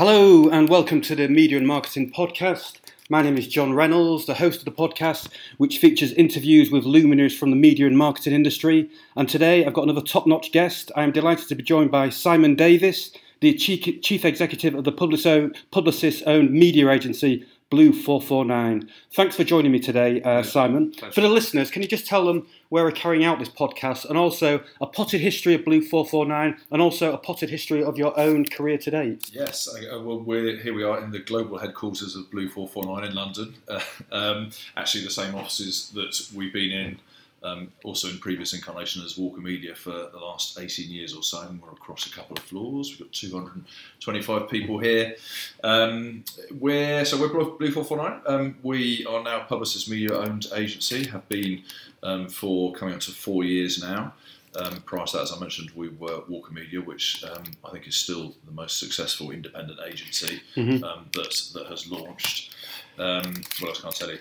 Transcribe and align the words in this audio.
Hello 0.00 0.48
and 0.48 0.70
welcome 0.70 1.02
to 1.02 1.14
the 1.14 1.28
Media 1.28 1.58
and 1.58 1.66
Marketing 1.66 2.10
Podcast. 2.10 2.78
My 3.10 3.20
name 3.20 3.36
is 3.36 3.46
John 3.46 3.74
Reynolds, 3.74 4.24
the 4.24 4.32
host 4.32 4.60
of 4.60 4.64
the 4.64 4.70
podcast, 4.70 5.28
which 5.58 5.76
features 5.76 6.14
interviews 6.14 6.70
with 6.70 6.86
luminaries 6.86 7.38
from 7.38 7.50
the 7.50 7.56
media 7.56 7.86
and 7.86 7.98
marketing 7.98 8.32
industry. 8.32 8.88
And 9.14 9.28
today 9.28 9.62
I've 9.62 9.74
got 9.74 9.84
another 9.84 10.00
top 10.00 10.26
notch 10.26 10.52
guest. 10.52 10.90
I 10.96 11.02
am 11.02 11.12
delighted 11.12 11.48
to 11.48 11.54
be 11.54 11.62
joined 11.62 11.90
by 11.90 12.08
Simon 12.08 12.54
Davis, 12.54 13.10
the 13.40 13.52
Chief 13.52 14.24
Executive 14.24 14.74
of 14.74 14.84
the 14.84 14.92
Publicis 14.92 16.22
owned 16.26 16.50
media 16.50 16.88
agency 16.88 17.44
Blue 17.70 17.92
449. 17.92 18.90
Thanks 19.12 19.36
for 19.36 19.44
joining 19.44 19.70
me 19.70 19.78
today, 19.78 20.20
uh, 20.22 20.42
Simon. 20.42 20.90
Pleasure. 20.90 21.12
For 21.12 21.20
the 21.20 21.28
listeners, 21.28 21.70
can 21.70 21.82
you 21.82 21.88
just 21.88 22.04
tell 22.04 22.26
them 22.26 22.48
where 22.68 22.82
we're 22.82 22.90
carrying 22.90 23.24
out 23.24 23.38
this 23.38 23.48
podcast 23.48 24.04
and 24.04 24.18
also 24.18 24.60
a 24.80 24.88
potted 24.88 25.20
history 25.20 25.54
of 25.54 25.64
Blue 25.64 25.80
449 25.80 26.60
and 26.72 26.82
also 26.82 27.12
a 27.12 27.18
potted 27.18 27.48
history 27.48 27.84
of 27.84 27.96
your 27.96 28.18
own 28.18 28.44
career 28.44 28.76
to 28.78 28.90
date? 28.90 29.30
Yes, 29.32 29.68
uh, 29.68 30.00
well, 30.02 30.18
we're, 30.18 30.56
here 30.56 30.74
we 30.74 30.82
are 30.82 31.00
in 31.00 31.12
the 31.12 31.20
global 31.20 31.58
headquarters 31.58 32.16
of 32.16 32.28
Blue 32.32 32.48
449 32.48 33.08
in 33.08 33.14
London. 33.14 33.54
Uh, 33.68 33.80
um, 34.10 34.50
actually, 34.76 35.04
the 35.04 35.10
same 35.10 35.36
offices 35.36 35.92
that 35.94 36.28
we've 36.34 36.52
been 36.52 36.72
in 36.72 36.98
um, 37.42 37.72
also 37.84 38.08
in 38.08 38.18
previous 38.18 38.52
incarnation 38.52 39.02
as 39.02 39.16
Walker 39.16 39.40
Media 39.40 39.74
for 39.74 39.90
the 39.90 40.18
last 40.18 40.58
18 40.58 40.90
years 40.90 41.14
or 41.14 41.22
so, 41.22 41.40
and 41.42 41.60
we're 41.60 41.70
across 41.70 42.06
a 42.06 42.10
couple 42.10 42.36
of 42.36 42.42
floors. 42.42 42.90
We've 42.90 43.00
got 43.00 43.12
225 43.12 44.48
people 44.48 44.78
here. 44.78 45.16
Um, 45.64 46.24
we're 46.58 47.04
so 47.04 47.18
we're 47.20 47.28
Blue 47.28 47.70
449. 47.70 48.20
Um, 48.26 48.56
we 48.62 49.06
are 49.06 49.22
now 49.22 49.46
Publicis 49.48 49.88
Media 49.88 50.16
owned 50.16 50.46
agency. 50.54 51.06
Have 51.08 51.28
been 51.28 51.62
um, 52.02 52.28
for 52.28 52.72
coming 52.72 52.94
up 52.94 53.00
to 53.00 53.12
four 53.12 53.44
years 53.44 53.82
now. 53.82 54.14
Um, 54.56 54.82
prior 54.82 55.06
to 55.06 55.16
that, 55.16 55.22
as 55.22 55.32
I 55.32 55.38
mentioned, 55.38 55.70
we 55.76 55.88
were 55.88 56.22
Walker 56.28 56.52
Media, 56.52 56.80
which 56.80 57.24
um, 57.24 57.44
I 57.64 57.70
think 57.70 57.86
is 57.86 57.94
still 57.94 58.34
the 58.46 58.52
most 58.52 58.80
successful 58.80 59.30
independent 59.30 59.78
agency 59.86 60.40
mm-hmm. 60.56 60.82
um, 60.82 61.06
that 61.14 61.50
that 61.54 61.66
has 61.68 61.90
launched. 61.90 62.54
Um, 62.98 63.22
what 63.60 63.68
else 63.68 63.80
can 63.80 63.88
I 63.88 63.92
tell 63.92 64.10
you? 64.10 64.18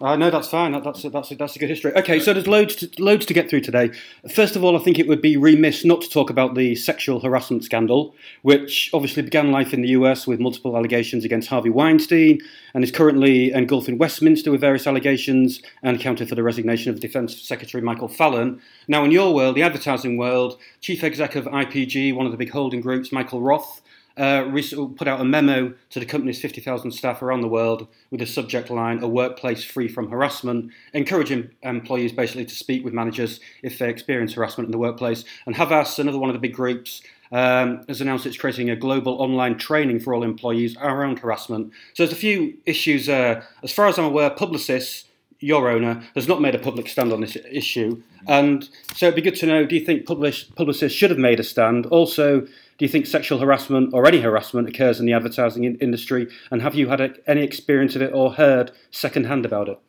Uh, 0.00 0.16
no, 0.16 0.30
that's 0.30 0.48
fine. 0.48 0.72
That, 0.72 0.82
that's 0.82 1.04
a, 1.04 1.10
that's 1.10 1.30
a, 1.30 1.34
that's 1.34 1.56
a 1.56 1.58
good 1.58 1.68
history. 1.68 1.94
Okay, 1.94 2.20
so 2.20 2.32
there's 2.32 2.46
loads 2.46 2.74
to, 2.76 2.90
loads 2.98 3.26
to 3.26 3.34
get 3.34 3.50
through 3.50 3.60
today. 3.60 3.90
First 4.34 4.56
of 4.56 4.64
all, 4.64 4.74
I 4.74 4.82
think 4.82 4.98
it 4.98 5.06
would 5.06 5.20
be 5.20 5.36
remiss 5.36 5.84
not 5.84 6.00
to 6.00 6.08
talk 6.08 6.30
about 6.30 6.54
the 6.54 6.74
sexual 6.74 7.20
harassment 7.20 7.64
scandal, 7.64 8.14
which 8.40 8.90
obviously 8.94 9.22
began 9.22 9.52
life 9.52 9.74
in 9.74 9.82
the 9.82 9.88
US 9.88 10.26
with 10.26 10.40
multiple 10.40 10.74
allegations 10.74 11.22
against 11.26 11.50
Harvey 11.50 11.68
Weinstein, 11.68 12.40
and 12.72 12.82
is 12.82 12.90
currently 12.90 13.52
engulfing 13.52 13.98
Westminster 13.98 14.50
with 14.50 14.62
various 14.62 14.86
allegations, 14.86 15.60
and 15.82 15.96
accounted 15.98 16.30
for 16.30 16.34
the 16.34 16.42
resignation 16.42 16.90
of 16.90 17.00
Defence 17.00 17.38
Secretary 17.38 17.82
Michael 17.82 18.08
Fallon. 18.08 18.62
Now, 18.88 19.04
in 19.04 19.10
your 19.10 19.34
world, 19.34 19.54
the 19.54 19.62
advertising 19.62 20.16
world, 20.16 20.58
chief 20.80 21.04
exec 21.04 21.36
of 21.36 21.44
IPG, 21.44 22.14
one 22.14 22.24
of 22.24 22.32
the 22.32 22.38
big 22.38 22.50
holding 22.50 22.80
groups, 22.80 23.12
Michael 23.12 23.42
Roth 23.42 23.82
uh, 24.16 24.50
put 24.96 25.08
out 25.08 25.20
a 25.20 25.24
memo 25.24 25.72
to 25.90 26.00
the 26.00 26.06
company's 26.06 26.40
50,000 26.40 26.90
staff 26.90 27.22
around 27.22 27.40
the 27.40 27.48
world 27.48 27.86
with 28.10 28.20
a 28.22 28.26
subject 28.26 28.70
line, 28.70 29.02
a 29.02 29.08
workplace 29.08 29.64
free 29.64 29.88
from 29.88 30.10
harassment, 30.10 30.72
encouraging 30.92 31.50
employees 31.62 32.12
basically 32.12 32.44
to 32.44 32.54
speak 32.54 32.84
with 32.84 32.92
managers 32.92 33.40
if 33.62 33.78
they 33.78 33.88
experience 33.88 34.34
harassment 34.34 34.66
in 34.66 34.72
the 34.72 34.78
workplace. 34.78 35.24
And 35.46 35.56
Havas, 35.56 35.98
another 35.98 36.18
one 36.18 36.28
of 36.28 36.34
the 36.34 36.40
big 36.40 36.54
groups, 36.54 37.02
um, 37.32 37.84
has 37.88 38.00
announced 38.00 38.26
it's 38.26 38.36
creating 38.36 38.70
a 38.70 38.76
global 38.76 39.20
online 39.22 39.56
training 39.56 40.00
for 40.00 40.12
all 40.12 40.22
employees 40.22 40.76
around 40.78 41.20
harassment. 41.20 41.72
So 41.94 42.04
there's 42.04 42.12
a 42.12 42.20
few 42.20 42.54
issues. 42.66 43.08
Uh, 43.08 43.42
as 43.62 43.72
far 43.72 43.86
as 43.86 43.98
I'm 43.98 44.04
aware, 44.04 44.30
Publicis, 44.30 45.04
your 45.40 45.70
owner, 45.70 46.02
has 46.14 46.28
not 46.28 46.40
made 46.40 46.54
a 46.54 46.58
public 46.58 46.88
stand 46.88 47.12
on 47.12 47.20
this 47.20 47.36
issue. 47.50 48.02
And 48.28 48.68
so 48.94 49.06
it'd 49.06 49.16
be 49.16 49.22
good 49.22 49.36
to 49.36 49.46
know, 49.46 49.64
do 49.64 49.74
you 49.74 49.84
think 49.84 50.06
Publicis 50.06 50.90
should 50.90 51.10
have 51.10 51.18
made 51.18 51.40
a 51.40 51.42
stand? 51.42 51.86
Also, 51.86 52.40
do 52.40 52.84
you 52.84 52.88
think 52.88 53.06
sexual 53.06 53.38
harassment 53.38 53.92
or 53.94 54.06
any 54.06 54.20
harassment 54.20 54.68
occurs 54.68 55.00
in 55.00 55.06
the 55.06 55.12
advertising 55.14 55.64
in- 55.64 55.76
industry? 55.76 56.28
And 56.50 56.62
have 56.62 56.74
you 56.74 56.88
had 56.88 57.00
a, 57.00 57.14
any 57.26 57.42
experience 57.42 57.96
of 57.96 58.02
it 58.02 58.12
or 58.12 58.34
heard 58.34 58.72
secondhand 58.90 59.46
about 59.46 59.68
it? 59.68 59.80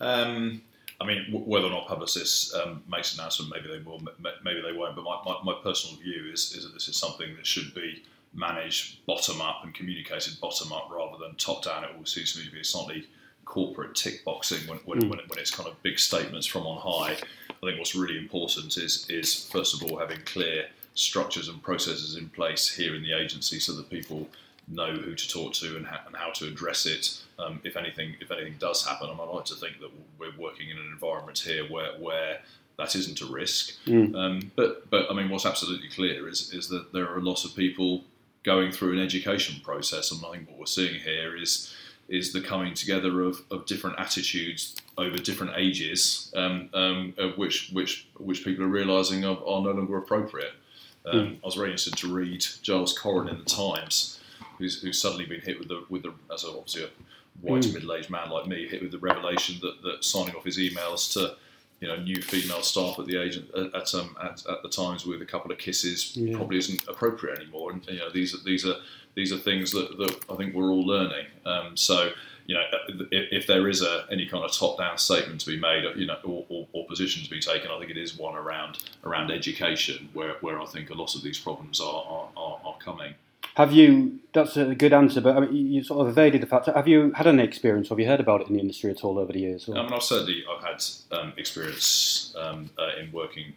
Um, 0.00 0.62
I 0.98 1.06
mean, 1.06 1.26
w- 1.26 1.44
whether 1.44 1.66
or 1.66 1.70
not 1.70 1.86
Publicis 1.86 2.54
um, 2.54 2.82
makes 2.90 3.14
an 3.14 3.20
announcement, 3.20 3.52
maybe 3.54 3.68
they 3.68 3.82
will, 3.84 4.00
maybe 4.44 4.62
they 4.62 4.72
won't. 4.72 4.96
But 4.96 5.04
my, 5.04 5.20
my, 5.26 5.36
my 5.44 5.60
personal 5.62 6.00
view 6.00 6.30
is, 6.32 6.54
is 6.56 6.64
that 6.64 6.72
this 6.72 6.88
is 6.88 6.96
something 6.96 7.36
that 7.36 7.46
should 7.46 7.74
be 7.74 8.02
managed 8.32 9.04
bottom 9.06 9.40
up 9.40 9.64
and 9.64 9.74
communicated 9.74 10.40
bottom 10.40 10.72
up 10.72 10.88
rather 10.90 11.18
than 11.18 11.36
top 11.36 11.64
down. 11.64 11.84
It 11.84 11.90
all 11.98 12.06
seems 12.06 12.32
to 12.32 12.38
me 12.38 12.46
to 12.46 12.52
be 12.52 12.60
a 12.60 12.64
slightly 12.64 13.06
corporate 13.50 13.96
tick 13.96 14.24
boxing 14.24 14.64
when, 14.68 14.78
when, 14.84 15.00
mm. 15.00 15.10
when, 15.10 15.18
when, 15.26 15.38
it's 15.40 15.50
kind 15.50 15.68
of 15.68 15.82
big 15.82 15.98
statements 15.98 16.46
from 16.46 16.62
on 16.62 16.78
high. 16.78 17.16
I 17.50 17.66
think 17.66 17.78
what's 17.78 17.96
really 17.96 18.16
important 18.16 18.76
is 18.76 19.06
is 19.10 19.50
first 19.50 19.74
of 19.74 19.82
all 19.82 19.98
having 19.98 20.18
clear 20.24 20.66
structures 20.94 21.48
and 21.48 21.60
processes 21.60 22.16
in 22.16 22.28
place 22.28 22.68
here 22.68 22.94
in 22.94 23.02
the 23.02 23.12
agency 23.12 23.58
so 23.58 23.72
that 23.72 23.90
people 23.90 24.28
know 24.68 24.92
who 24.92 25.16
to 25.16 25.28
talk 25.28 25.52
to 25.54 25.76
and, 25.76 25.84
ha- 25.84 26.02
and 26.06 26.14
how 26.14 26.30
to 26.30 26.46
address 26.46 26.86
it 26.86 27.20
um, 27.40 27.60
if 27.64 27.76
anything 27.76 28.14
if 28.20 28.30
anything 28.30 28.54
does 28.60 28.86
happen. 28.86 29.10
And 29.10 29.20
I 29.20 29.24
like 29.24 29.46
to 29.46 29.56
think 29.56 29.80
that 29.80 29.90
we're 30.16 30.38
working 30.38 30.70
in 30.70 30.78
an 30.78 30.86
environment 30.86 31.40
here 31.40 31.64
where 31.68 31.92
where 31.98 32.42
that 32.78 32.94
isn't 32.94 33.20
a 33.20 33.26
risk. 33.26 33.74
Mm. 33.84 34.14
Um, 34.14 34.52
but 34.54 34.88
but 34.90 35.10
I 35.10 35.14
mean, 35.14 35.28
what's 35.28 35.44
absolutely 35.44 35.88
clear 35.88 36.28
is 36.28 36.54
is 36.54 36.68
that 36.68 36.92
there 36.92 37.06
are 37.10 37.18
a 37.18 37.26
lot 37.30 37.44
of 37.44 37.56
people 37.56 38.04
going 38.44 38.70
through 38.70 38.92
an 38.92 39.00
education 39.00 39.60
process, 39.64 40.12
and 40.12 40.24
I 40.24 40.30
think 40.30 40.48
what 40.48 40.58
we're 40.60 40.66
seeing 40.66 41.00
here 41.00 41.36
is 41.36 41.74
is 42.10 42.32
the 42.32 42.40
coming 42.40 42.74
together 42.74 43.22
of, 43.22 43.40
of 43.50 43.64
different 43.66 43.98
attitudes 43.98 44.74
over 44.98 45.16
different 45.16 45.52
ages, 45.56 46.32
um, 46.36 46.68
um, 46.74 47.14
which 47.36 47.70
which 47.72 48.08
which 48.18 48.44
people 48.44 48.64
are 48.64 48.68
realising 48.68 49.24
are, 49.24 49.38
are 49.46 49.62
no 49.62 49.70
longer 49.70 49.96
appropriate. 49.96 50.52
Um, 51.06 51.14
mm. 51.14 51.36
I 51.42 51.46
was 51.46 51.54
very 51.54 51.68
interested 51.68 51.96
to 51.98 52.12
read 52.12 52.44
Giles 52.62 52.98
Coren 52.98 53.30
in 53.30 53.38
the 53.38 53.44
Times, 53.44 54.20
who's, 54.58 54.82
who's 54.82 55.00
suddenly 55.00 55.24
been 55.24 55.40
hit 55.40 55.58
with 55.58 55.68
the 55.68 55.84
with 55.88 56.02
the 56.02 56.12
as 56.34 56.44
a, 56.44 56.48
obviously 56.48 56.84
a 56.84 56.88
white 57.40 57.62
mm. 57.62 57.72
middle-aged 57.74 58.10
man 58.10 58.28
like 58.28 58.46
me, 58.46 58.66
hit 58.68 58.82
with 58.82 58.90
the 58.90 58.98
revelation 58.98 59.56
that, 59.62 59.80
that 59.82 60.04
signing 60.04 60.34
off 60.34 60.44
his 60.44 60.58
emails 60.58 61.12
to 61.12 61.36
you 61.80 61.88
know 61.88 61.96
new 61.96 62.20
female 62.20 62.62
staff 62.62 62.98
at 62.98 63.06
the 63.06 63.16
agent 63.16 63.48
at 63.54 63.94
um, 63.94 64.16
at, 64.22 64.44
at 64.46 64.62
the 64.62 64.68
Times 64.68 65.06
with 65.06 65.22
a 65.22 65.26
couple 65.26 65.50
of 65.52 65.58
kisses 65.58 66.16
yeah. 66.16 66.36
probably 66.36 66.58
isn't 66.58 66.86
appropriate 66.88 67.38
anymore. 67.38 67.72
And 67.72 67.86
you 67.86 67.98
know 67.98 68.10
these 68.10 68.34
are 68.34 68.42
these 68.44 68.66
are 68.66 68.74
these 69.14 69.32
are 69.32 69.38
things 69.38 69.72
that, 69.72 69.98
that 69.98 70.24
I 70.30 70.36
think 70.36 70.54
we're 70.54 70.70
all 70.70 70.86
learning. 70.86 71.26
Um, 71.44 71.76
so 71.76 72.12
you 72.46 72.56
know, 72.56 72.62
if, 73.12 73.28
if 73.30 73.46
there 73.46 73.68
is 73.68 73.80
a, 73.80 74.06
any 74.10 74.26
kind 74.26 74.44
of 74.44 74.50
top-down 74.50 74.98
statement 74.98 75.40
to 75.42 75.46
be 75.46 75.56
made, 75.56 75.84
you 75.94 76.06
know, 76.06 76.16
or, 76.24 76.44
or, 76.48 76.66
or, 76.72 76.86
position 76.86 77.22
to 77.22 77.30
be 77.30 77.38
taken, 77.38 77.70
I 77.70 77.78
think 77.78 77.92
it 77.92 77.96
is 77.96 78.18
one 78.18 78.34
around 78.34 78.78
around 79.04 79.30
education, 79.30 80.08
where, 80.14 80.34
where 80.40 80.60
I 80.60 80.66
think 80.66 80.90
a 80.90 80.94
lot 80.94 81.14
of 81.14 81.22
these 81.22 81.38
problems 81.38 81.80
are, 81.80 82.28
are, 82.36 82.60
are 82.64 82.76
coming. 82.80 83.14
Have 83.54 83.72
you? 83.72 84.18
That's 84.32 84.56
a 84.56 84.74
good 84.74 84.92
answer, 84.92 85.20
but 85.20 85.36
I 85.36 85.40
mean, 85.40 85.54
you 85.54 85.84
sort 85.84 86.00
of 86.00 86.08
evaded 86.08 86.42
the 86.42 86.46
fact. 86.46 86.66
Have 86.66 86.88
you 86.88 87.12
had 87.12 87.28
any 87.28 87.44
experience? 87.44 87.88
Or 87.88 87.90
have 87.90 88.00
you 88.00 88.06
heard 88.06 88.20
about 88.20 88.40
it 88.40 88.48
in 88.48 88.54
the 88.54 88.60
industry 88.60 88.90
at 88.90 89.04
all 89.04 89.18
over 89.18 89.32
the 89.32 89.40
years? 89.40 89.68
Or? 89.68 89.76
I 89.76 89.82
mean, 89.82 89.92
I've 89.92 90.02
certainly 90.02 90.44
I've 90.50 90.64
had 90.64 90.82
um, 91.12 91.32
experience 91.36 92.34
um, 92.36 92.70
uh, 92.78 93.00
in 93.00 93.12
working 93.12 93.54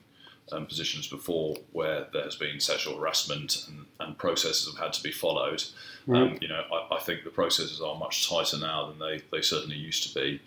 um, 0.52 0.66
positions 0.66 1.08
before 1.08 1.56
where 1.72 2.08
there 2.14 2.24
has 2.24 2.36
been 2.36 2.59
sexual 2.59 2.98
harassment 2.98 3.66
and, 3.68 3.86
and 4.00 4.18
processes 4.18 4.74
have 4.74 4.84
had 4.84 4.94
to 4.94 5.04
be 5.04 5.12
followed. 5.12 5.64
Um, 6.09 6.38
you 6.42 6.50
know, 6.50 6.64
I, 6.72 6.96
I, 6.96 7.00
think 7.00 7.24
the 7.24 7.30
processes 7.30 7.80
are 7.80 7.96
much 7.96 8.28
tighter 8.30 8.58
now 8.58 8.88
than 8.88 9.00
they, 9.00 9.22
they 9.31 9.42
certainly 9.42 9.78
used 9.78 10.04
to 10.09 10.20
be. 10.20 10.42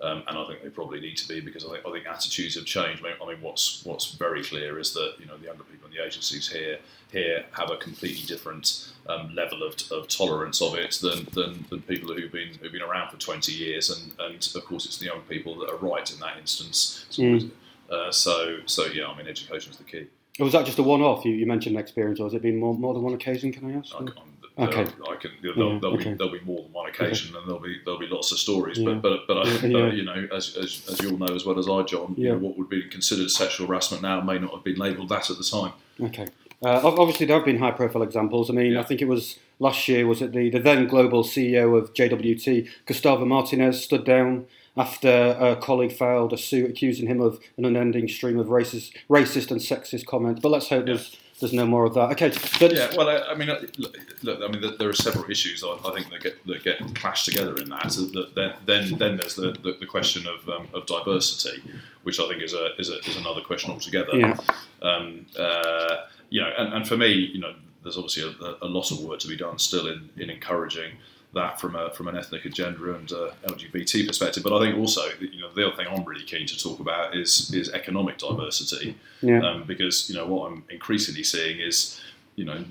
Um, 0.00 0.24
and 0.26 0.36
I 0.36 0.44
think 0.46 0.62
they 0.62 0.68
probably 0.68 1.00
need 1.00 1.16
to 1.18 1.28
be 1.28 1.40
because 1.40 1.64
I 1.64 1.68
think, 1.74 1.86
I 1.86 1.92
think 1.92 2.06
attitudes 2.06 2.56
have 2.56 2.64
changed. 2.64 3.04
I 3.04 3.08
mean, 3.08 3.16
I 3.22 3.26
mean, 3.26 3.40
what's 3.40 3.84
what's 3.84 4.12
very 4.12 4.42
clear 4.42 4.80
is 4.80 4.94
that 4.94 5.14
you 5.20 5.26
know 5.26 5.36
the 5.36 5.44
younger 5.44 5.62
people 5.62 5.86
in 5.88 5.94
the 5.94 6.04
agencies 6.04 6.50
here 6.50 6.78
here 7.12 7.44
have 7.52 7.70
a 7.70 7.76
completely 7.76 8.26
different 8.26 8.90
um, 9.08 9.32
level 9.34 9.62
of, 9.62 9.76
of 9.92 10.08
tolerance 10.08 10.60
of 10.60 10.74
it 10.74 10.98
than, 11.02 11.28
than, 11.34 11.64
than 11.68 11.82
people 11.82 12.12
who've 12.12 12.32
been 12.32 12.54
who've 12.60 12.72
been 12.72 12.82
around 12.82 13.10
for 13.10 13.16
20 13.18 13.52
years, 13.52 13.90
and, 13.90 14.12
and 14.18 14.52
of 14.56 14.64
course 14.64 14.86
it's 14.86 14.98
the 14.98 15.06
young 15.06 15.20
people 15.28 15.56
that 15.60 15.70
are 15.70 15.76
right 15.76 16.12
in 16.12 16.18
that 16.18 16.36
instance. 16.38 17.06
Mm. 17.12 17.50
Uh, 17.92 18.10
so, 18.10 18.58
so 18.64 18.86
yeah, 18.86 19.06
I 19.06 19.16
mean, 19.16 19.26
education 19.26 19.70
is 19.70 19.76
the 19.76 19.84
key. 19.84 20.06
was 20.38 20.52
that 20.54 20.64
just 20.64 20.78
a 20.78 20.82
one-off? 20.82 21.24
You, 21.26 21.32
you 21.32 21.46
mentioned 21.46 21.76
experience, 21.78 22.20
or 22.20 22.24
has 22.24 22.34
it 22.34 22.40
been 22.40 22.56
more, 22.56 22.74
more 22.74 22.94
than 22.94 23.02
one 23.02 23.12
occasion? 23.12 23.52
Can 23.52 23.70
I 23.70 23.78
ask? 23.78 23.94
I, 23.94 24.64
okay. 24.64 24.80
I 24.82 25.16
can, 25.16 25.30
there'll, 25.42 25.74
yeah, 25.74 25.78
therell, 25.78 25.94
okay. 25.94 26.10
be, 26.10 26.14
there'll 26.14 26.32
be 26.32 26.40
more 26.40 26.62
than 26.62 26.72
one 26.72 26.88
occasion, 26.88 27.30
okay. 27.30 27.38
and 27.38 27.46
there'll 27.46 27.60
be 27.60 27.80
there'll 27.84 28.00
be 28.00 28.06
lots 28.06 28.32
of 28.32 28.38
stories. 28.38 28.78
Yeah. 28.78 28.94
But 28.94 29.02
but 29.02 29.20
but, 29.28 29.46
I, 29.46 29.50
yeah. 29.50 29.72
but, 29.72 29.94
you 29.94 30.04
know, 30.04 30.26
as, 30.34 30.56
as, 30.56 30.88
as 30.90 31.02
you 31.02 31.10
all 31.10 31.18
know 31.18 31.34
as 31.34 31.44
well 31.44 31.58
as 31.58 31.68
I, 31.68 31.82
John, 31.82 32.14
you 32.16 32.30
know, 32.30 32.38
what 32.38 32.56
would 32.56 32.70
be 32.70 32.82
considered 32.88 33.30
sexual 33.30 33.66
harassment 33.66 34.02
now 34.02 34.22
may 34.22 34.38
not 34.38 34.52
have 34.52 34.64
been 34.64 34.76
labelled 34.76 35.10
that 35.10 35.28
at 35.28 35.36
the 35.36 35.44
time. 35.44 35.72
Okay. 36.00 36.28
Uh, 36.64 36.80
obviously, 36.84 37.26
there 37.26 37.36
have 37.36 37.44
been 37.44 37.58
high-profile 37.58 38.02
examples. 38.02 38.48
I 38.48 38.52
mean, 38.52 38.76
I 38.76 38.84
think 38.84 39.02
it 39.02 39.08
was 39.08 39.38
last 39.58 39.88
year. 39.88 40.06
Was 40.06 40.22
it 40.22 40.32
the, 40.32 40.48
the 40.48 40.60
then 40.60 40.86
global 40.86 41.24
CEO 41.24 41.76
of 41.76 41.92
JWT, 41.92 42.68
Gustavo 42.86 43.24
Martinez, 43.24 43.82
stood 43.82 44.04
down 44.04 44.46
after 44.76 45.36
a 45.38 45.56
colleague 45.56 45.92
filed 45.92 46.32
a 46.32 46.38
suit 46.38 46.70
accusing 46.70 47.06
him 47.06 47.20
of 47.20 47.40
an 47.56 47.64
unending 47.64 48.08
stream 48.08 48.38
of 48.38 48.46
racist, 48.46 48.92
racist 49.08 49.50
and 49.50 49.60
sexist 49.60 50.06
comments. 50.06 50.40
But 50.40 50.50
let's 50.50 50.68
hope 50.68 50.86
yeah. 50.86 50.94
there's 50.94 51.16
there's 51.40 51.52
no 51.52 51.66
more 51.66 51.84
of 51.84 51.94
that. 51.94 52.12
Okay. 52.12 52.32
But 52.60 52.72
yeah. 52.72 52.92
Well, 52.96 53.08
I, 53.08 53.32
I 53.32 53.34
mean, 53.34 53.48
look, 53.48 53.96
look, 54.22 54.40
I 54.40 54.46
mean, 54.46 54.74
there 54.78 54.88
are 54.88 54.92
several 54.92 55.28
issues 55.28 55.64
I, 55.64 55.76
I 55.84 55.92
think 55.92 56.08
that 56.10 56.22
get 56.22 56.46
that 56.46 56.62
get 56.62 56.94
clashed 56.94 57.24
together 57.24 57.56
in 57.56 57.68
that. 57.70 57.90
So 57.90 58.02
that 58.02 58.34
then, 58.36 58.54
then, 58.66 58.98
then 58.98 59.16
there's 59.16 59.34
the, 59.34 59.50
the, 59.50 59.76
the 59.80 59.86
question 59.86 60.24
of, 60.28 60.48
um, 60.48 60.68
of 60.72 60.86
diversity, 60.86 61.60
which 62.04 62.20
I 62.20 62.28
think 62.28 62.42
is 62.42 62.54
a 62.54 62.76
is, 62.78 62.90
a, 62.90 62.98
is 63.00 63.16
another 63.16 63.40
question 63.40 63.72
altogether. 63.72 64.16
Yeah. 64.16 64.36
Um, 64.82 65.26
uh, 65.36 66.06
you 66.30 66.40
know, 66.40 66.50
and, 66.56 66.74
and 66.74 66.88
for 66.88 66.96
me, 66.96 67.12
you 67.12 67.40
know 67.40 67.54
there's 67.82 67.96
obviously 67.96 68.22
a, 68.40 68.64
a, 68.64 68.68
lot 68.68 68.92
of 68.92 69.00
work 69.00 69.18
to 69.18 69.28
be 69.28 69.36
done 69.36 69.58
still 69.58 69.88
in, 69.88 70.08
in 70.16 70.30
encouraging 70.30 70.92
that 71.34 71.60
from 71.60 71.74
a, 71.76 71.90
from 71.92 72.08
an 72.08 72.16
ethnic 72.16 72.44
agenda 72.44 72.94
and 72.94 73.10
uh, 73.12 73.30
LGBT 73.46 74.06
perspective. 74.06 74.42
But 74.42 74.52
I 74.54 74.60
think 74.60 74.78
also, 74.78 75.02
you 75.20 75.40
know, 75.40 75.50
the 75.54 75.66
other 75.66 75.76
thing 75.76 75.86
I'm 75.90 76.04
really 76.04 76.24
keen 76.24 76.46
to 76.46 76.58
talk 76.58 76.78
about 76.80 77.16
is 77.16 77.52
is 77.54 77.70
economic 77.70 78.18
diversity, 78.18 78.96
Yeah. 79.22 79.40
um, 79.46 79.64
because 79.64 80.08
you 80.10 80.16
know 80.16 80.26
what 80.26 80.50
I'm 80.50 80.64
increasingly 80.70 81.22
seeing 81.24 81.60
is. 81.60 82.00
You 82.34 82.46
know, 82.46 82.64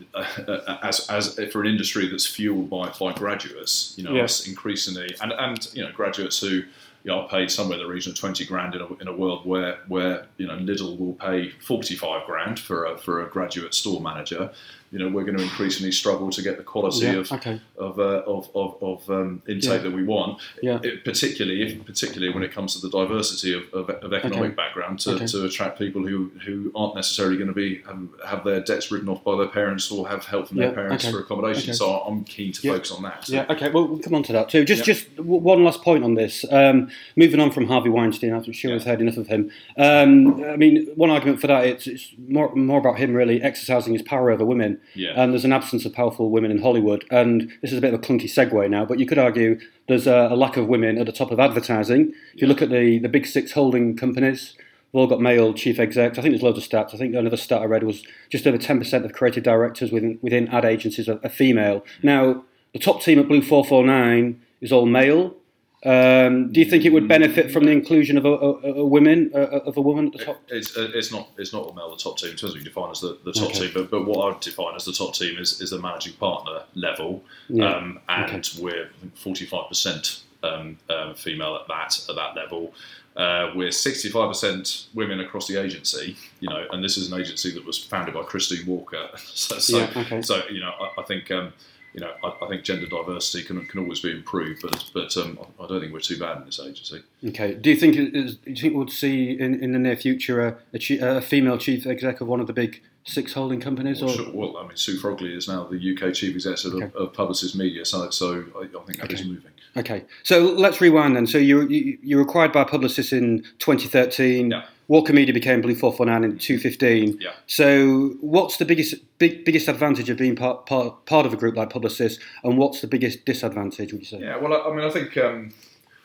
as, 0.82 1.08
as 1.08 1.40
for 1.52 1.62
an 1.62 1.68
industry 1.68 2.08
that's 2.08 2.26
fueled 2.26 2.68
by, 2.72 2.90
by 3.00 3.14
graduates, 3.14 3.94
you 3.96 4.04
know, 4.04 4.16
Yeah. 4.16 4.24
us 4.24 4.48
increasingly, 4.48 5.16
and, 5.22 5.32
and 5.32 5.68
you 5.76 5.84
know, 5.84 5.92
graduates 5.92 6.40
who 6.40 6.48
you 6.48 6.66
know, 7.06 7.20
are 7.22 7.30
paid 7.30 7.52
somewhere 7.52 7.78
in 7.78 7.84
the 7.84 7.88
region 7.88 8.12
of 8.12 8.18
twenty 8.18 8.44
grand 8.44 8.74
in 8.74 8.82
a, 8.82 8.94
in 8.96 9.08
a 9.08 9.14
world 9.16 9.46
where 9.46 9.78
where 9.88 10.26
you 10.38 10.48
know 10.48 10.56
Lidl 10.58 10.98
will 10.98 11.14
pay 11.14 11.50
forty 11.50 11.96
five 11.96 12.26
grand 12.26 12.60
for 12.60 12.86
a 12.86 12.98
for 12.98 13.24
a 13.24 13.30
graduate 13.30 13.76
store 13.76 14.02
manager. 14.02 14.50
You 14.92 15.00
know, 15.00 15.08
we're 15.08 15.24
going 15.24 15.38
to 15.38 15.44
increasingly 15.44 15.92
struggle 15.94 16.30
to 16.32 16.42
get 16.42 16.58
the 16.58 16.64
quality 16.64 17.06
Yeah, 17.06 17.14
of 17.14 17.32
okay. 17.32 17.62
of, 17.78 17.98
uh, 17.98 18.24
of, 18.28 18.50
of, 18.54 18.76
of 18.84 19.10
um, 19.10 19.42
intake 19.48 19.70
Yeah. 19.70 19.78
that 19.78 19.92
we 19.94 20.04
want. 20.04 20.42
Yeah. 20.62 20.80
It- 20.84 21.06
particularly, 21.06 21.62
if, 21.62 21.86
particularly 21.86 22.34
when 22.34 22.44
it 22.44 22.52
comes 22.52 22.76
to 22.76 22.86
the 22.86 22.90
diversity 22.90 23.54
of, 23.54 23.64
of, 23.74 23.90
of 23.90 24.12
economic 24.12 24.48
Okay. 24.52 24.56
background, 24.56 25.00
to, 25.00 25.12
Okay. 25.12 25.28
to 25.28 25.46
attract 25.46 25.80
people 25.80 26.06
who, 26.06 26.30
who 26.46 26.74
aren't 26.76 26.96
necessarily 26.96 27.38
going 27.38 27.48
to 27.48 27.54
be 27.54 27.82
have, 27.88 28.08
have 28.26 28.44
their 28.44 28.60
debts 28.60 28.92
written 28.92 29.08
off 29.08 29.24
by 29.24 29.38
their 29.38 29.48
parents 29.48 29.90
or 29.92 30.10
have 30.10 30.26
help 30.26 30.50
from 30.50 30.58
their 30.58 30.74
parents 30.74 31.10
for 31.10 31.20
accommodation. 31.20 31.74
So 31.74 31.90
I'm 32.02 32.26
keen 32.26 32.52
to 32.52 32.62
focus 32.74 32.92
on 32.92 33.04
that. 33.04 33.30
Yeah, 33.30 33.46
okay. 33.50 33.70
Well, 33.70 33.88
we'll 33.88 34.00
come 34.00 34.14
on 34.16 34.24
to 34.24 34.34
that 34.34 34.50
too. 34.50 34.66
Just, 34.66 34.84
just 34.84 35.08
one 35.20 35.64
last 35.64 35.82
point 35.84 36.04
on 36.04 36.16
this. 36.16 36.46
Um, 36.52 36.90
moving 37.16 37.40
on 37.40 37.52
from 37.52 37.68
Harvey 37.68 37.90
Weinstein, 37.90 38.34
I'm 38.34 38.52
sure 38.52 38.72
we've 38.74 38.84
heard 38.84 39.00
enough 39.00 39.16
of 39.16 39.28
him. 39.28 39.52
Um, 39.78 40.44
I 40.44 40.58
mean, 40.58 40.88
one 40.96 41.10
argument 41.10 41.40
for 41.40 41.48
that 41.48 41.66
it's, 41.66 41.88
it's 41.88 42.10
more, 42.28 42.54
more 42.56 42.80
about 42.80 42.98
him 43.00 43.14
really 43.14 43.42
exercising 43.42 43.94
his 43.94 44.02
power 44.02 44.30
over 44.32 44.44
women. 44.44 44.80
Yeah. 44.94 45.14
And 45.16 45.32
there's 45.34 45.46
an 45.46 45.54
absence 45.54 45.86
of 45.86 45.94
powerful 45.94 46.30
women 46.30 46.52
in 46.52 46.62
Hollywood. 46.62 47.06
And 47.12 47.52
this 47.62 47.72
is 47.72 47.78
a 47.78 47.82
bit 47.82 47.94
of 47.94 48.00
a 48.00 48.04
clunky 48.04 48.24
segue 48.24 48.70
now, 48.70 48.86
but 48.86 49.00
you 49.00 49.06
could 49.06 49.18
argue 49.18 49.60
there's 49.88 50.08
a, 50.08 50.30
a 50.32 50.36
lack 50.36 50.58
of 50.58 50.68
women 50.68 50.98
at 50.98 51.06
the 51.06 51.12
top 51.12 51.32
of 51.32 51.40
advertising. 51.40 52.14
If 52.34 52.42
you 52.42 52.48
look 52.48 52.62
at 52.62 52.70
the, 52.70 53.00
the 53.00 53.10
big 53.10 53.26
six 53.26 53.52
holding 53.52 53.96
companies. 53.96 54.56
They've 54.92 55.00
all 55.00 55.08
got 55.08 55.22
male 55.22 55.54
chief 55.54 55.80
execs. 55.80 56.18
I 56.18 56.22
think 56.22 56.34
there's 56.34 56.44
loads 56.44 56.58
of 56.58 56.70
stats. 56.70 56.94
I 56.94 56.98
think 56.98 57.16
another 57.16 57.38
stat 57.38 57.62
I 57.62 57.66
read 57.66 57.84
was 57.84 58.04
just 58.30 58.46
over 58.46 58.58
10% 58.58 59.06
of 59.06 59.14
creative 59.14 59.44
directors 59.44 59.90
within, 59.90 60.20
within 60.22 60.50
ad 60.50 60.66
agencies 60.66 61.08
are, 61.08 61.20
are 61.24 61.30
female. 61.30 61.86
Now, 62.04 62.44
the 62.74 62.80
top 62.80 63.02
team 63.02 63.20
at 63.20 63.28
Blue 63.28 63.42
449 63.42 64.42
is 64.60 64.72
all 64.72 64.86
male. 64.86 65.36
Um, 65.84 66.52
do 66.52 66.60
you 66.60 66.66
think 66.70 66.86
it 66.86 66.94
would 66.94 67.08
benefit 67.08 67.50
from 67.52 67.64
the 67.66 67.72
inclusion 67.72 68.16
of 68.18 68.26
a, 68.26 68.30
a, 68.30 68.52
a 68.82 68.86
women, 68.86 69.32
uh, 69.34 69.40
of 69.66 69.78
a 69.78 69.82
woman 69.82 70.08
at 70.08 70.14
the 70.14 70.26
top? 70.26 70.40
It's, 70.50 70.78
uh, 70.78 70.92
it's 70.94 71.12
not 71.12 71.30
it's 71.38 71.54
not 71.54 71.64
all 71.64 71.74
male 71.74 71.90
the 71.90 71.98
top 71.98 72.18
team. 72.20 72.30
In 72.32 72.38
terms 72.38 72.54
of 72.54 72.60
you 72.60 72.64
define 72.66 72.92
as 72.92 73.02
the, 73.02 73.18
the 73.26 73.32
top 73.34 73.50
Okay. 73.50 73.62
team, 73.62 73.72
but, 73.74 73.90
but 73.90 74.06
what 74.06 74.24
I 74.24 74.32
would 74.32 74.42
define 74.42 74.76
as 74.76 74.86
the 74.86 74.94
top 74.94 75.16
team 75.16 75.40
is, 75.40 75.60
is 75.60 75.72
the 75.72 75.80
managing 75.80 76.14
partner 76.14 76.64
level, 76.76 77.24
Yeah. 77.50 77.76
um, 77.76 78.00
and 78.10 78.48
we're 78.60 78.90
forty 79.16 79.46
five 79.46 79.68
percent 79.70 80.22
um, 80.44 80.78
um, 80.90 81.16
female 81.16 81.56
at 81.56 81.68
that 81.68 82.00
at 82.10 82.16
that 82.16 82.36
level. 82.36 82.74
Uh, 83.16 83.52
we're 83.56 83.72
sixty 83.72 84.10
five 84.10 84.28
percent 84.30 84.86
women 84.94 85.20
across 85.20 85.48
the 85.48 85.60
agency, 85.60 86.16
you 86.42 86.50
know, 86.50 86.68
and 86.72 86.84
this 86.84 86.96
is 86.96 87.12
an 87.12 87.20
agency 87.20 87.52
that 87.52 87.66
was 87.66 87.84
founded 87.84 88.14
by 88.14 88.22
Christine 88.22 88.66
Walker. 88.68 89.10
so, 89.18 89.58
so, 89.60 89.80
Yeah, 89.80 89.92
okay. 89.96 90.22
so 90.22 90.44
you 90.52 90.60
know, 90.60 90.72
I, 90.80 91.02
I 91.02 91.04
think. 91.06 91.32
Um, 91.32 91.54
you 91.94 92.00
know, 92.02 92.14
I, 92.24 92.46
I 92.46 92.48
think 92.48 92.64
gender 92.64 92.88
diversity 92.88 93.44
can, 93.44 93.66
can 93.66 93.80
always 93.82 94.00
be 94.00 94.12
improved, 94.12 94.62
but 94.62 94.90
but 94.94 95.16
um, 95.18 95.38
I 95.60 95.68
don't 95.68 95.82
think 95.82 95.92
we're 95.94 96.00
too 96.00 96.18
bad 96.20 96.38
in 96.38 96.46
this 96.46 96.60
agency. 96.60 97.04
Okay. 97.28 97.54
Do 97.54 97.70
you 97.70 97.76
think 97.76 97.96
is, 97.98 98.36
do 98.36 98.50
you 98.52 98.56
think 98.56 98.76
we'll 98.76 98.88
see 98.88 99.32
in, 99.40 99.62
in 99.64 99.74
the 99.74 99.80
near 99.80 99.96
future 99.98 100.48
a, 100.48 100.58
a, 100.74 101.18
a 101.18 101.22
female 101.22 101.58
chief 101.58 101.86
exec 101.86 102.22
of 102.22 102.28
one 102.28 102.40
of 102.40 102.48
the 102.48 102.54
big 102.54 102.82
six 103.04 103.34
holding 103.34 103.60
companies? 103.60 104.02
Or 104.02 104.10
Sure. 104.10 104.32
Well, 104.32 104.58
I 104.58 104.68
mean, 104.68 104.78
Sue 104.78 104.98
Frogley 105.00 105.36
is 105.36 105.48
now 105.48 105.66
the 105.66 105.78
UK 105.78 106.14
chief 106.14 106.34
executive 106.36 106.74
Okay. 106.76 106.86
of, 106.86 106.96
of 106.96 107.14
Publicis 107.14 107.56
Media, 107.56 107.84
so, 107.84 108.10
so 108.10 108.46
I, 108.56 108.62
I 108.64 108.84
think 108.86 109.00
that 109.02 109.12
is 109.12 109.20
Okay. 109.22 109.30
moving. 109.30 109.52
okay, 109.78 110.04
so 110.24 110.40
let's 110.54 110.80
rewind 110.82 111.16
then. 111.16 111.28
So 111.28 111.38
you 111.38 111.62
you, 111.68 111.98
you 112.02 112.16
were 112.18 112.24
acquired 112.24 112.52
by 112.52 112.64
Publicis 112.64 113.12
in 113.12 113.44
2013. 113.60 114.52
Yeah. 114.52 114.64
Walker 114.92 115.14
Media 115.14 115.34
became 115.34 115.62
Blue 115.62 115.74
449 115.74 116.24
in 116.26 116.38
2015. 116.38 117.18
Yeah. 117.22 117.32
So 117.48 118.10
what's 118.20 118.58
the 118.58 118.66
biggest 118.66 118.96
big 119.20 119.46
biggest 119.46 119.70
advantage 119.70 120.10
of 120.10 120.18
being 120.18 120.36
part, 120.36 120.66
part 120.66 121.06
part 121.06 121.26
of 121.26 121.32
a 121.32 121.38
group 121.38 121.56
like 121.56 121.70
Publicis, 121.70 122.20
and 122.44 122.58
what's 122.58 122.82
the 122.82 122.88
biggest 122.88 123.24
disadvantage? 123.24 123.94
Would 123.94 124.02
you 124.02 124.06
say? 124.06 124.20
Yeah, 124.20 124.36
well, 124.36 124.54
I, 124.54 124.70
I 124.70 124.76
mean, 124.76 124.84
I 124.84 124.90
think 124.90 125.16
um, 125.16 125.54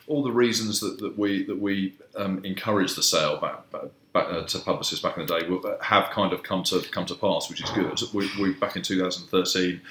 all 0.07 0.23
the 0.23 0.31
reasons 0.31 0.79
that, 0.79 0.99
that 0.99 1.19
we 1.19 1.43
that 1.47 1.59
we 1.59 1.95
um, 2.15 2.39
encouraged 2.45 2.95
the 2.95 3.03
sale 3.03 3.35
back, 3.41 3.69
back, 3.71 3.81
back 4.13 4.27
uh, 4.29 4.43
to 4.43 4.57
Publicis 4.59 5.03
back 5.03 5.17
in 5.17 5.25
the 5.25 5.37
day 5.37 5.75
have 5.81 6.09
kind 6.11 6.31
of 6.31 6.43
come 6.43 6.63
to 6.63 6.79
come 6.89 7.05
to 7.07 7.15
pass, 7.15 7.49
which 7.49 7.61
is 7.61 7.69
good. 7.71 7.99
We, 8.13 8.29
we 8.39 8.53
back 8.53 8.77
in 8.77 8.83
2013, 8.83 9.81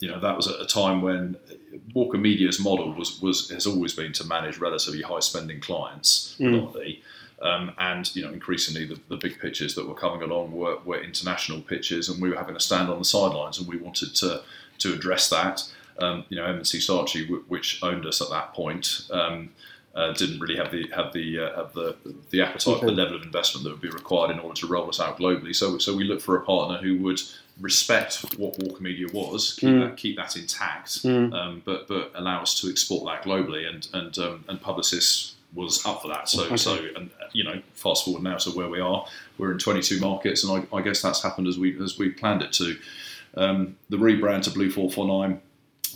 you 0.00 0.08
know, 0.08 0.20
that 0.20 0.34
was 0.34 0.48
at 0.48 0.58
a 0.58 0.66
time 0.66 1.02
when 1.02 1.36
Walker 1.92 2.16
Media's 2.16 2.58
model 2.58 2.94
was 2.94 3.20
was 3.20 3.50
has 3.50 3.66
always 3.66 3.92
been 3.92 4.14
to 4.14 4.24
manage 4.24 4.56
relatively 4.56 5.02
high 5.02 5.20
spending 5.20 5.60
clients, 5.60 6.34
predominantly. 6.38 7.02
Um, 7.40 7.72
and 7.78 8.14
you 8.16 8.22
know, 8.24 8.32
increasingly 8.32 8.84
the, 8.84 8.98
the 9.08 9.16
big 9.16 9.38
pitches 9.38 9.74
that 9.76 9.86
were 9.86 9.94
coming 9.94 10.22
along 10.22 10.50
were, 10.52 10.78
were 10.84 11.00
international 11.00 11.60
pitches, 11.60 12.08
and 12.08 12.20
we 12.20 12.30
were 12.30 12.36
having 12.36 12.54
to 12.54 12.60
stand 12.60 12.88
on 12.90 12.98
the 12.98 13.04
sidelines, 13.04 13.58
and 13.58 13.68
we 13.68 13.76
wanted 13.76 14.14
to 14.16 14.42
to 14.78 14.92
address 14.94 15.28
that. 15.30 15.62
Um, 16.00 16.24
you 16.28 16.36
know, 16.36 16.44
M&C 16.44 16.78
Saatchi, 16.78 17.26
wh- 17.26 17.50
which 17.50 17.80
owned 17.82 18.06
us 18.06 18.20
at 18.20 18.30
that 18.30 18.54
point, 18.54 19.02
um, 19.10 19.50
uh, 19.96 20.12
didn't 20.12 20.38
really 20.40 20.56
have 20.56 20.70
the 20.72 20.88
have 20.94 21.12
the 21.12 21.38
uh, 21.38 21.56
have 21.56 21.72
the 21.74 21.96
the 22.30 22.40
appetite 22.42 22.80
for 22.80 22.86
the 22.86 22.92
level 22.92 23.14
of 23.16 23.22
investment 23.22 23.62
that 23.64 23.70
would 23.70 23.80
be 23.80 23.88
required 23.90 24.30
in 24.32 24.38
order 24.40 24.54
to 24.60 24.66
roll 24.66 24.88
us 24.88 24.98
out 25.00 25.18
globally. 25.18 25.54
So 25.54 25.78
so 25.78 25.94
we 25.96 26.04
looked 26.04 26.22
for 26.22 26.36
a 26.36 26.42
partner 26.44 26.78
who 26.78 26.98
would 27.04 27.20
respect 27.60 28.24
what 28.38 28.56
Walker 28.60 28.80
Media 28.82 29.06
was, 29.12 29.54
keep 29.54 29.68
Mm. 29.70 29.80
that 29.88 29.96
keep 29.96 30.16
that 30.16 30.36
intact, 30.36 31.02
Mm. 31.04 31.32
um, 31.34 31.62
but 31.64 31.86
but 31.88 32.10
allow 32.14 32.42
us 32.42 32.60
to 32.60 32.68
export 32.70 33.04
that 33.06 33.22
globally. 33.28 33.68
And 33.68 33.88
and 33.92 34.18
um, 34.18 34.44
and 34.48 34.60
Publicis 34.60 35.34
was 35.54 35.84
up 35.86 36.02
for 36.02 36.08
that. 36.08 36.28
So 36.28 36.44
Okay. 36.44 36.56
so 36.56 36.74
and 36.96 37.10
uh, 37.20 37.26
you 37.32 37.44
know, 37.44 37.60
fast 37.74 38.04
forward 38.04 38.22
now 38.22 38.36
to 38.36 38.50
where 38.50 38.68
we 38.68 38.80
are. 38.80 39.06
We're 39.38 39.52
in 39.52 39.58
22 39.58 40.00
markets, 40.00 40.44
and 40.44 40.66
I, 40.72 40.76
I 40.76 40.82
guess 40.82 41.00
that's 41.02 41.22
happened 41.22 41.48
as 41.48 41.58
we 41.58 41.80
as 41.82 41.98
we 41.98 42.10
planned 42.10 42.42
it 42.42 42.52
to. 42.54 42.76
Um, 43.36 43.76
the 43.88 43.96
rebrand 43.96 44.42
to 44.42 44.50
Blue 44.50 44.70
449 44.70 45.40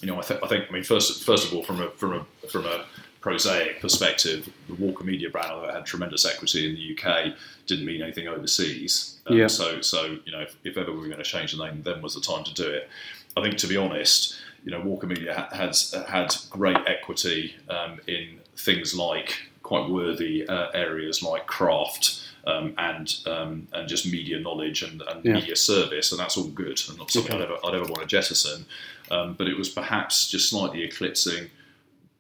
you 0.01 0.09
know, 0.09 0.19
I, 0.19 0.23
th- 0.23 0.41
I 0.43 0.49
think, 0.49 0.65
I 0.69 0.73
mean, 0.73 0.83
first, 0.83 1.23
first 1.23 1.47
of 1.47 1.55
all, 1.55 1.63
from 1.63 1.81
a 1.81 1.91
from 1.91 2.13
a 2.15 2.49
from 2.49 2.67
a 2.67 2.85
prosaic 3.21 3.81
perspective, 3.81 4.49
the 4.67 4.75
Walker 4.75 5.05
Media 5.05 5.31
brand 5.31 5.53
although 5.53 5.69
it 5.69 5.75
had 5.75 5.87
tremendous 5.87 6.25
equity 6.27 6.69
in 6.69 6.75
the 6.75 6.97
UK 6.99 7.35
didn't 7.69 7.87
mean 7.87 8.03
anything 8.03 8.27
overseas. 8.27 9.21
Um, 9.27 9.37
Yeah. 9.39 9.47
So, 9.47 9.81
so 9.81 10.19
you 10.25 10.33
know, 10.33 10.41
if, 10.41 10.57
if 10.65 10.77
ever 10.77 10.91
we 10.91 10.99
were 10.99 11.07
going 11.07 11.19
to 11.19 11.23
change 11.23 11.53
the 11.57 11.65
name, 11.65 11.83
then 11.83 12.03
was 12.03 12.15
the 12.17 12.21
time 12.21 12.43
to 12.45 12.53
do 12.55 12.69
it. 12.69 12.89
I 13.37 13.43
think, 13.43 13.57
to 13.59 13.69
be 13.69 13.77
honest, 13.77 14.41
you 14.65 14.73
know, 14.73 14.81
Walker 14.81 15.07
Media 15.07 15.35
ha- 15.35 15.57
has 15.57 15.95
had 16.09 16.35
great 16.51 16.79
equity 16.89 17.55
um, 17.71 18.01
in 18.09 18.41
things 18.57 18.95
like 18.95 19.39
quite 19.63 19.89
worthy 19.89 20.47
uh, 20.47 20.69
areas 20.75 21.23
like 21.23 21.47
craft. 21.47 22.21
Um, 22.45 22.75
and 22.77 23.15
um, 23.27 23.69
and 23.73 23.89
just 23.89 24.05
media 24.05 24.41
knowledge 24.41 24.83
and, 24.83 25.01
and 25.03 25.25
Yeah. 25.25 25.35
media 25.35 25.55
service, 25.55 26.11
and 26.11 26.19
that's 26.19 26.37
all 26.37 26.49
good, 26.49 26.81
and 26.89 26.99
not 26.99 27.09
something 27.13 27.33
Okay. 27.35 27.41
I'd, 27.45 27.49
ever, 27.49 27.59
I'd 27.65 27.75
ever 27.77 27.85
want 27.85 28.01
to 28.01 28.07
jettison. 28.07 28.67
Um, 29.13 29.35
but 29.35 29.47
it 29.47 29.57
was 29.57 29.69
perhaps 29.69 30.29
just 30.29 30.51
slightly 30.51 30.83
eclipsing 30.83 31.51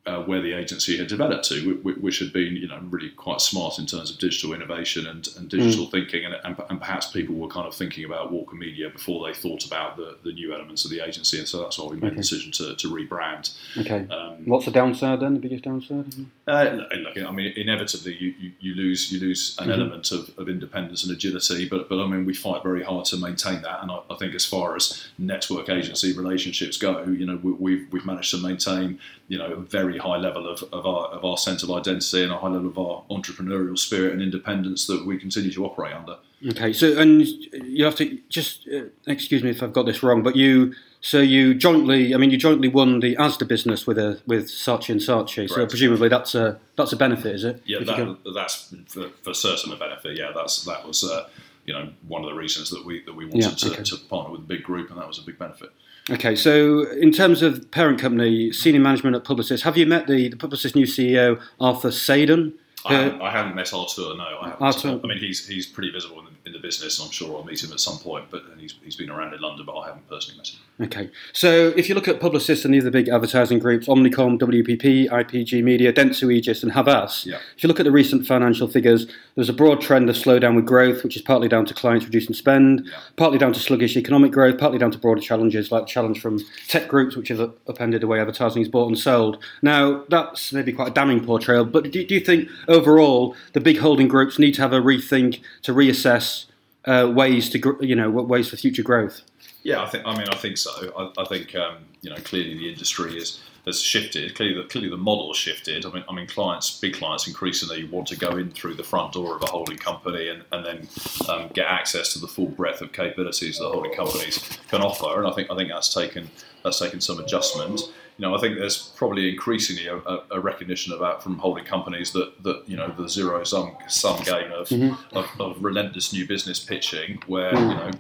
uh, 0.04 0.20
where 0.24 0.42
the 0.42 0.52
agency 0.52 0.96
had 0.98 1.06
developed 1.06 1.44
to, 1.44 1.54
wh- 1.60 1.82
wh- 1.96 2.02
which 2.02 2.18
had 2.18 2.32
been, 2.32 2.56
you 2.56 2.66
know, 2.66 2.78
really 2.90 3.10
quite 3.10 3.40
smart 3.40 3.78
in 3.78 3.86
terms 3.86 4.10
of 4.10 4.18
digital 4.18 4.52
innovation 4.52 5.06
and, 5.06 5.28
and 5.36 5.48
digital 5.48 5.86
thinking, 5.86 6.24
and, 6.24 6.34
and, 6.42 6.56
and 6.70 6.80
perhaps 6.80 7.06
people 7.12 7.36
were 7.36 7.46
kind 7.46 7.68
of 7.68 7.74
thinking 7.74 8.04
about 8.04 8.32
Walker 8.32 8.56
Media 8.56 8.90
before 8.90 9.24
they 9.24 9.32
thought 9.32 9.64
about 9.64 9.96
the, 9.96 10.16
the 10.24 10.32
new 10.32 10.52
elements 10.52 10.84
of 10.84 10.90
the 10.90 10.98
agency, 11.00 11.38
and 11.38 11.46
so 11.46 11.60
that's 11.62 11.78
why 11.78 11.86
we 11.86 11.96
made 11.96 12.06
Okay. 12.06 12.16
the 12.16 12.22
decision 12.22 12.50
to, 12.50 12.74
to 12.74 12.88
rebrand. 12.88 13.56
Okay. 13.78 14.04
Um, 14.12 14.44
What's 14.44 14.64
the 14.64 14.72
downside 14.72 15.20
then? 15.20 15.34
The 15.34 15.40
biggest 15.40 15.62
downside? 15.62 16.06
uh, 16.48 16.64
look, 16.96 17.16
I 17.24 17.30
mean, 17.30 17.52
inevitably 17.56 18.16
you, 18.18 18.34
you, 18.40 18.52
you 18.58 18.74
lose 18.74 19.12
you 19.12 19.20
lose 19.20 19.56
an 19.60 19.68
Mhm. 19.68 19.72
element 19.74 20.10
of, 20.10 20.36
of 20.36 20.48
independence 20.48 21.04
and 21.04 21.12
agility, 21.12 21.68
but 21.68 21.88
but 21.88 22.02
I 22.02 22.08
mean 22.08 22.26
we 22.26 22.34
fight 22.34 22.64
very 22.64 22.82
hard 22.82 23.04
to 23.06 23.16
maintain 23.16 23.62
that, 23.62 23.82
and 23.82 23.90
I, 23.92 24.00
I 24.10 24.16
think 24.16 24.34
as 24.34 24.44
far 24.44 24.74
as 24.74 25.06
network 25.16 25.68
agency 25.68 26.12
relationships 26.12 26.76
go, 26.76 27.04
you 27.04 27.24
know 27.24 27.38
we, 27.40 27.52
we've 27.52 27.92
we've 27.92 28.04
managed 28.04 28.32
to 28.32 28.38
maintain 28.38 28.98
you 29.28 29.38
know 29.38 29.46
a 29.52 29.56
very 29.56 29.91
high 29.98 30.16
level 30.16 30.48
of, 30.48 30.62
of 30.72 30.86
our 30.86 31.06
of 31.06 31.24
our 31.24 31.36
sense 31.36 31.62
of 31.62 31.70
identity 31.70 32.22
and 32.22 32.32
a 32.32 32.38
high 32.38 32.48
level 32.48 32.68
of 32.68 32.78
our 32.78 33.02
entrepreneurial 33.10 33.78
spirit 33.78 34.12
and 34.12 34.22
independence 34.22 34.86
that 34.86 35.04
we 35.06 35.18
continue 35.18 35.52
to 35.52 35.64
operate 35.64 35.94
under. 35.94 36.16
Okay, 36.50 36.72
so 36.72 36.98
and 36.98 37.22
you 37.26 37.84
have 37.84 37.96
to 37.96 38.18
just 38.28 38.68
uh, 38.68 38.84
excuse 39.06 39.42
me 39.42 39.50
if 39.50 39.62
I've 39.62 39.72
got 39.72 39.86
this 39.86 40.02
wrong, 40.02 40.22
but 40.22 40.36
you 40.36 40.74
so 41.04 41.20
you 41.20 41.54
jointly, 41.54 42.14
I 42.14 42.16
mean, 42.16 42.30
you 42.30 42.36
jointly 42.36 42.68
won 42.68 43.00
the 43.00 43.16
ASDA 43.16 43.48
business 43.48 43.88
with 43.88 43.98
a 43.98 44.20
with 44.24 44.46
Saatchi 44.46 44.90
and 44.90 45.00
Saatchi. 45.00 45.48
So 45.48 45.66
presumably 45.66 46.08
that's 46.08 46.36
a 46.36 46.60
that's 46.76 46.92
a 46.92 46.96
benefit, 46.96 47.34
is 47.34 47.44
it? 47.44 47.60
Yeah, 47.66 47.80
that, 47.80 48.18
that's 48.32 48.72
for, 48.86 49.08
for 49.22 49.34
certain 49.34 49.72
a 49.72 49.76
benefit. 49.76 50.16
Yeah, 50.16 50.30
that's 50.32 50.64
that 50.64 50.86
was 50.86 51.02
uh, 51.02 51.28
you 51.64 51.74
know 51.74 51.90
one 52.06 52.22
of 52.22 52.30
the 52.30 52.36
reasons 52.36 52.70
that 52.70 52.86
we 52.86 53.02
that 53.04 53.14
we 53.14 53.24
wanted 53.26 53.42
Yeah, 53.42 53.50
to, 53.50 53.72
okay. 53.72 53.82
to 53.82 53.96
partner 53.96 54.31
a 54.42 54.46
big 54.46 54.62
group, 54.62 54.90
and 54.90 54.98
that 54.98 55.06
was 55.06 55.18
a 55.18 55.22
big 55.22 55.38
benefit. 55.38 55.70
Okay, 56.10 56.34
so 56.34 56.82
in 56.90 57.12
terms 57.12 57.42
of 57.42 57.70
parent 57.70 58.00
company, 58.00 58.50
senior 58.52 58.80
management 58.80 59.14
at 59.14 59.24
Publicis, 59.24 59.62
have 59.62 59.76
you 59.76 59.86
met 59.86 60.08
the, 60.08 60.28
the 60.28 60.36
Publicis 60.36 60.74
new 60.74 60.86
CEO, 60.86 61.40
Arthur 61.60 61.90
Sadoun? 61.90 62.54
Uh, 62.84 62.88
I, 62.88 62.94
haven't, 62.94 63.22
I 63.22 63.30
haven't 63.30 63.54
met 63.54 63.72
Arthur. 63.72 64.14
No, 64.16 64.24
I 64.40 64.48
haven't. 64.50 64.62
Arthur. 64.62 65.00
I 65.02 65.06
mean, 65.06 65.18
he's 65.18 65.46
he's 65.46 65.66
pretty 65.66 65.90
visible 65.90 66.18
in 66.20 66.24
the, 66.26 66.30
in 66.46 66.52
the 66.52 66.58
business, 66.58 66.98
and 66.98 67.06
I'm 67.06 67.12
sure 67.12 67.36
I'll 67.36 67.44
meet 67.44 67.62
him 67.62 67.72
at 67.72 67.80
some 67.80 67.98
point. 67.98 68.26
But 68.30 68.42
he's, 68.58 68.74
he's 68.82 68.96
been 68.96 69.10
around 69.10 69.34
in 69.34 69.40
London, 69.40 69.64
but 69.66 69.76
I 69.78 69.86
haven't 69.88 70.08
personally 70.08 70.38
met 70.38 70.48
him. 70.48 70.58
Okay, 70.86 71.10
so 71.32 71.72
if 71.76 71.88
you 71.88 71.94
look 71.94 72.08
at 72.08 72.18
Publicis 72.18 72.64
and 72.64 72.74
the 72.74 72.80
other 72.80 72.90
big 72.90 73.08
advertising 73.08 73.58
groups, 73.60 73.86
Omnicom, 73.86 74.38
WPP, 74.40 75.08
IPG 75.10 75.62
Media, 75.62 75.92
Dentsu 75.92 76.32
Aegis, 76.32 76.62
and 76.64 76.72
Havas, 76.72 77.24
Yeah. 77.26 77.36
if 77.56 77.62
you 77.62 77.68
look 77.68 77.78
at 77.78 77.84
the 77.84 77.92
recent 77.92 78.26
financial 78.26 78.66
figures, 78.66 79.06
there's 79.36 79.48
a 79.50 79.52
broad 79.52 79.80
trend 79.80 80.08
of 80.10 80.16
slowdown 80.16 80.56
with 80.56 80.66
growth, 80.66 81.04
which 81.04 81.14
is 81.14 81.22
partly 81.22 81.46
down 81.46 81.66
to 81.66 81.74
clients 81.74 82.04
reducing 82.06 82.34
spend, 82.34 82.82
Yeah. 82.86 82.98
partly 83.16 83.38
down 83.38 83.52
to 83.52 83.60
sluggish 83.60 83.96
economic 83.96 84.32
growth, 84.32 84.58
partly 84.58 84.78
down 84.78 84.90
to 84.92 84.98
broader 84.98 85.20
challenges 85.20 85.70
like 85.70 85.82
the 85.84 85.88
challenge 85.90 86.20
from 86.20 86.40
tech 86.66 86.88
groups, 86.88 87.16
which 87.16 87.28
have 87.28 87.52
upended 87.68 88.00
the 88.00 88.06
way 88.08 88.18
advertising 88.18 88.62
is 88.62 88.68
bought 88.68 88.88
and 88.88 88.98
sold. 88.98 89.38
Now, 89.60 90.02
that's 90.08 90.52
maybe 90.52 90.72
quite 90.72 90.88
a 90.88 90.94
damning 90.94 91.24
portrayal, 91.24 91.64
but 91.64 91.84
do, 91.92 92.04
do 92.04 92.14
you 92.14 92.20
think 92.20 92.48
overall 92.72 93.36
the 93.52 93.60
big 93.60 93.78
holding 93.78 94.08
groups 94.08 94.38
need 94.38 94.52
to 94.54 94.62
have 94.62 94.72
a 94.72 94.80
rethink 94.80 95.40
to 95.62 95.72
reassess 95.72 96.46
uh, 96.84 97.10
ways 97.14 97.48
to, 97.50 97.78
you 97.80 97.94
know, 97.94 98.10
ways 98.10 98.48
for 98.48 98.56
future 98.56 98.82
growth? 98.82 99.22
Yeah, 99.62 99.82
I 99.82 99.86
think. 99.86 100.06
I 100.06 100.16
mean, 100.16 100.28
I 100.28 100.36
think 100.36 100.58
so. 100.58 101.12
I, 101.16 101.22
I 101.22 101.24
think 101.24 101.54
um, 101.54 101.76
you 102.00 102.10
know 102.10 102.16
clearly 102.16 102.54
the 102.54 102.68
industry 102.68 103.16
is 103.16 103.40
has 103.64 103.80
shifted. 103.80 104.34
Clearly, 104.34 104.60
the, 104.60 104.68
clearly 104.68 104.90
the 104.90 104.96
model 104.96 105.32
shifted. 105.34 105.86
I 105.86 105.90
mean, 105.90 106.04
I 106.08 106.14
mean, 106.14 106.26
clients, 106.26 106.80
big 106.80 106.94
clients, 106.94 107.28
increasingly 107.28 107.84
want 107.84 108.08
to 108.08 108.16
go 108.16 108.30
in 108.36 108.50
through 108.50 108.74
the 108.74 108.82
front 108.82 109.12
door 109.12 109.36
of 109.36 109.42
a 109.42 109.46
holding 109.46 109.78
company 109.78 110.28
and, 110.28 110.42
and 110.50 110.66
then 110.66 110.88
um, 111.28 111.48
get 111.54 111.66
access 111.66 112.12
to 112.14 112.18
the 112.18 112.26
full 112.26 112.48
breadth 112.48 112.80
of 112.80 112.92
capabilities 112.92 113.58
that 113.58 113.68
holding 113.68 113.94
companies 113.94 114.58
can 114.68 114.82
offer. 114.82 115.20
And 115.20 115.28
I 115.28 115.32
think 115.32 115.50
I 115.50 115.56
think 115.56 115.68
that's 115.68 115.92
taken 115.94 116.28
that's 116.64 116.78
taken 116.78 117.00
some 117.00 117.20
adjustment. 117.20 117.80
You 118.22 118.28
know, 118.28 118.36
I 118.36 118.40
think 118.40 118.56
there's 118.56 118.78
probably 118.94 119.28
increasingly 119.28 119.88
a, 119.88 119.96
a, 120.30 120.38
recognition 120.38 120.92
about 120.92 121.24
from 121.24 121.38
holding 121.38 121.64
companies 121.64 122.12
that, 122.12 122.40
that 122.44 122.62
you 122.68 122.76
know 122.76 122.94
the 122.96 123.08
zero 123.08 123.42
sum 123.42 123.76
sum 123.88 124.22
game 124.22 124.52
of, 124.52 124.68
mm-hmm. 124.68 125.16
of, 125.16 125.26
of 125.40 125.64
relentless 125.64 126.12
new 126.12 126.24
business 126.24 126.60
pitching, 126.60 127.20
where 127.26 127.52
mm. 127.52 127.68
you 127.68 127.74
know 127.74 127.90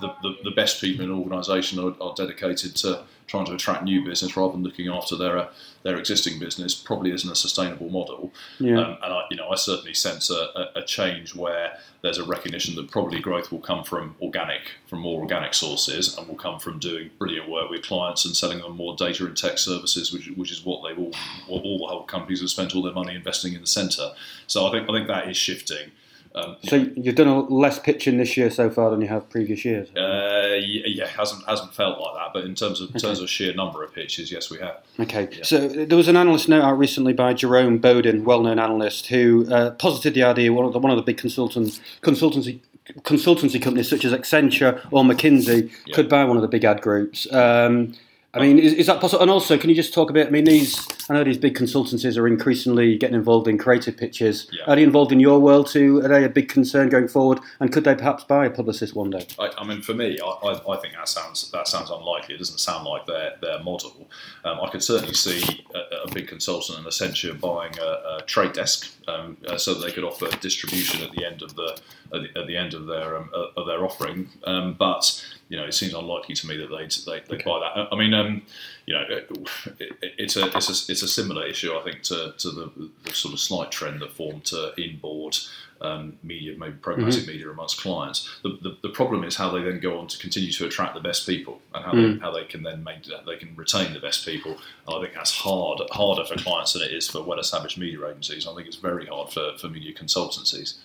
the, 0.00 0.14
the, 0.22 0.36
the 0.44 0.50
best 0.52 0.80
people 0.80 1.04
in 1.04 1.10
an 1.10 1.18
organisation 1.18 1.80
are, 1.80 2.00
are 2.00 2.14
dedicated 2.14 2.76
to 2.76 3.02
trying 3.32 3.46
to 3.46 3.54
attract 3.54 3.82
new 3.82 4.04
business 4.04 4.36
rather 4.36 4.52
than 4.52 4.62
looking 4.62 4.88
after 4.88 5.16
their 5.16 5.38
uh, 5.38 5.48
their 5.84 5.96
existing 5.96 6.38
business 6.38 6.74
probably 6.74 7.10
isn't 7.12 7.32
a 7.32 7.34
sustainable 7.34 7.88
model. 7.88 8.30
Yeah. 8.60 8.78
Um, 8.78 8.98
and 9.02 9.12
I, 9.14 9.22
you 9.30 9.36
know, 9.38 9.48
I 9.48 9.56
certainly 9.56 9.94
sense 9.94 10.30
a, 10.30 10.42
a, 10.54 10.80
a 10.80 10.82
change 10.84 11.34
where 11.34 11.78
there's 12.02 12.18
a 12.18 12.24
recognition 12.24 12.76
that 12.76 12.90
probably 12.90 13.20
growth 13.20 13.50
will 13.50 13.60
come 13.60 13.82
from 13.84 14.14
organic, 14.20 14.72
from 14.86 15.00
more 15.00 15.20
organic 15.20 15.54
sources, 15.54 16.16
and 16.16 16.28
will 16.28 16.36
come 16.36 16.60
from 16.60 16.78
doing 16.78 17.10
brilliant 17.18 17.48
work 17.48 17.70
with 17.70 17.82
clients 17.82 18.24
and 18.26 18.36
selling 18.36 18.60
them 18.60 18.76
more 18.76 18.94
data 18.94 19.24
and 19.24 19.36
tech 19.36 19.58
services, 19.58 20.12
which, 20.12 20.28
which 20.36 20.52
is 20.52 20.64
what 20.64 20.86
they've 20.86 20.98
all, 20.98 21.12
what 21.48 21.64
all 21.64 21.78
the 21.78 21.86
whole 21.86 22.04
companies 22.04 22.40
have 22.40 22.50
spent 22.50 22.76
all 22.76 22.82
their 22.82 22.92
money 22.92 23.14
investing 23.14 23.54
in 23.54 23.62
the 23.62 23.66
centre. 23.66 24.10
So 24.46 24.66
I 24.66 24.72
think 24.72 24.88
I 24.90 24.92
think 24.92 25.08
that 25.08 25.28
is 25.28 25.36
shifting. 25.38 25.90
Um, 26.34 26.56
So 26.64 26.76
you've 26.96 27.14
done 27.14 27.28
a 27.28 27.40
less 27.40 27.78
pitching 27.78 28.16
this 28.16 28.36
year 28.36 28.50
so 28.50 28.70
far 28.70 28.90
than 28.90 29.00
you 29.00 29.08
have 29.08 29.28
previous 29.28 29.64
years. 29.64 29.88
uh, 29.96 30.56
yeah, 30.58 30.82
yeah, 30.86 31.06
hasn't 31.06 31.44
hasn't 31.46 31.74
felt 31.74 32.00
like 32.00 32.14
that, 32.14 32.32
but 32.32 32.44
in 32.44 32.54
terms 32.54 32.80
of 32.80 32.94
in 32.94 33.00
terms 33.00 33.20
of 33.20 33.28
sheer 33.28 33.52
number 33.54 33.84
of 33.84 33.92
pitches, 33.94 34.32
yes, 34.32 34.50
we 34.50 34.58
have. 34.58 34.78
Okay, 34.98 35.28
so 35.42 35.68
there 35.68 35.96
was 35.96 36.08
an 36.08 36.16
analyst 36.16 36.48
note 36.48 36.62
out 36.62 36.78
recently 36.78 37.12
by 37.12 37.34
Jerome 37.34 37.78
Bowden, 37.78 38.24
well-known 38.24 38.58
analyst, 38.58 39.06
who 39.08 39.46
uh, 39.52 39.70
posited 39.72 40.14
the 40.14 40.22
idea 40.22 40.52
one 40.52 40.64
of 40.64 40.72
the, 40.72 40.78
one 40.78 40.90
of 40.90 40.96
the 40.96 41.02
big 41.02 41.18
consultants, 41.18 41.80
consultancy 42.02 42.60
consultancy 43.02 43.60
companies 43.62 43.88
such 43.88 44.04
as 44.04 44.12
Accenture 44.12 44.80
or 44.90 45.04
McKinsey 45.04 45.70
Yeah. 45.86 45.94
could 45.94 46.08
buy 46.08 46.24
one 46.24 46.36
of 46.36 46.42
the 46.42 46.48
big 46.48 46.64
ad 46.64 46.80
groups. 46.82 47.30
Um, 47.32 47.94
I 48.34 48.40
mean, 48.40 48.58
is, 48.58 48.72
is 48.72 48.86
that 48.86 49.00
possible? 49.00 49.20
And 49.20 49.30
also, 49.30 49.58
can 49.58 49.68
you 49.68 49.76
just 49.76 49.92
talk 49.92 50.08
a 50.08 50.12
bit? 50.12 50.26
I 50.26 50.30
mean, 50.30 50.44
these 50.44 50.86
I 51.10 51.14
know 51.14 51.24
these 51.24 51.36
big 51.38 51.54
consultancies 51.54 52.16
are 52.16 52.26
increasingly 52.26 52.96
getting 52.96 53.16
involved 53.16 53.46
in 53.46 53.58
creative 53.58 53.96
pitches. 53.96 54.48
Yeah. 54.50 54.64
Are 54.66 54.76
they 54.76 54.82
involved 54.82 55.12
in 55.12 55.20
your 55.20 55.38
world 55.38 55.66
too? 55.66 55.98
Are 55.98 56.08
they 56.08 56.24
a 56.24 56.28
big 56.28 56.48
concern 56.48 56.88
going 56.88 57.08
forward? 57.08 57.40
And 57.60 57.70
could 57.70 57.84
they 57.84 57.94
perhaps 57.94 58.24
buy 58.24 58.46
a 58.46 58.50
Publicis 58.50 58.94
one 58.94 59.10
day? 59.10 59.26
I, 59.38 59.50
I 59.58 59.64
mean, 59.66 59.82
for 59.82 59.92
me, 59.92 60.18
I, 60.24 60.26
I, 60.26 60.74
I 60.74 60.76
think 60.78 60.94
that 60.94 61.08
sounds 61.08 61.50
that 61.50 61.68
sounds 61.68 61.90
unlikely. 61.90 62.36
It 62.36 62.38
doesn't 62.38 62.60
sound 62.60 62.86
like 62.86 63.04
their 63.06 63.34
their 63.42 63.62
model. 63.62 64.08
Um, 64.44 64.60
I 64.60 64.70
could 64.70 64.82
certainly 64.82 65.14
see 65.14 65.64
a, 65.74 66.08
a 66.08 66.14
big 66.14 66.28
consultant 66.28 66.78
and 66.78 66.86
Accenture 66.86 67.38
buying 67.38 67.72
a, 67.78 68.18
a 68.18 68.22
trade 68.26 68.54
desk 68.54 68.90
um, 69.08 69.36
uh, 69.46 69.58
so 69.58 69.74
that 69.74 69.84
they 69.84 69.92
could 69.92 70.04
offer 70.04 70.28
distribution 70.38 71.02
at 71.02 71.12
the 71.12 71.26
end 71.26 71.42
of 71.42 71.54
the 71.56 71.78
at 72.14 72.22
the, 72.22 72.40
at 72.40 72.46
the 72.46 72.56
end 72.56 72.74
of 72.74 72.86
their 72.86 73.16
um, 73.16 73.30
uh, 73.34 73.60
of 73.60 73.66
their 73.66 73.84
offering. 73.84 74.28
Um, 74.44 74.74
but 74.78 75.22
you 75.48 75.58
know, 75.58 75.64
it 75.64 75.74
seems 75.74 75.92
unlikely 75.92 76.34
to 76.36 76.46
me 76.46 76.56
that 76.56 76.70
they'd 76.70 76.90
they, 77.04 77.20
they'd 77.28 77.44
buy 77.44 77.60
that. 77.60 77.88
I 77.92 77.96
mean, 77.96 78.14
um, 78.22 78.42
you 78.86 78.94
know, 78.94 79.04
it, 79.08 79.30
it, 79.78 79.92
it's 80.18 80.36
a 80.36 80.46
it's 80.56 80.88
a 80.88 80.92
it's 80.92 81.02
a 81.02 81.08
similar 81.08 81.46
issue, 81.46 81.72
I 81.76 81.82
think, 81.82 82.02
to, 82.04 82.34
to 82.38 82.50
the, 82.50 82.90
the 83.04 83.14
sort 83.14 83.34
of 83.34 83.40
slight 83.40 83.70
trend 83.70 84.00
that 84.00 84.12
formed 84.12 84.44
to 84.46 84.72
inboard 84.76 85.36
um, 85.80 86.16
media, 86.22 86.56
maybe 86.56 86.76
programmatic 86.80 87.26
media 87.26 87.50
amongst 87.50 87.80
clients. 87.80 88.28
The, 88.42 88.58
the, 88.62 88.76
the 88.82 88.88
problem 88.90 89.24
is 89.24 89.36
how 89.36 89.50
they 89.50 89.62
then 89.62 89.80
go 89.80 89.98
on 89.98 90.06
to 90.06 90.18
continue 90.18 90.52
to 90.52 90.66
attract 90.66 90.94
the 90.94 91.00
best 91.00 91.26
people 91.26 91.60
and 91.74 91.84
how, 91.84 91.92
they, 91.92 92.18
how 92.18 92.30
they 92.30 92.44
can 92.44 92.62
then 92.62 92.84
make 92.84 93.02
they 93.26 93.36
can 93.36 93.54
retain 93.56 93.92
the 93.92 94.00
best 94.00 94.24
people. 94.24 94.52
And 94.86 94.96
I 94.96 95.00
think 95.00 95.14
that's 95.14 95.32
hard 95.32 95.80
harder 95.90 96.24
for 96.24 96.36
clients 96.36 96.72
than 96.72 96.82
it 96.82 96.92
is 96.92 97.08
for 97.08 97.22
well-established 97.22 97.78
media 97.78 98.06
agencies. 98.06 98.46
I 98.46 98.54
think 98.54 98.66
it's 98.68 98.76
very 98.76 99.06
hard 99.06 99.30
for, 99.30 99.58
for 99.58 99.68
media 99.68 99.92
consultancies. 99.92 100.78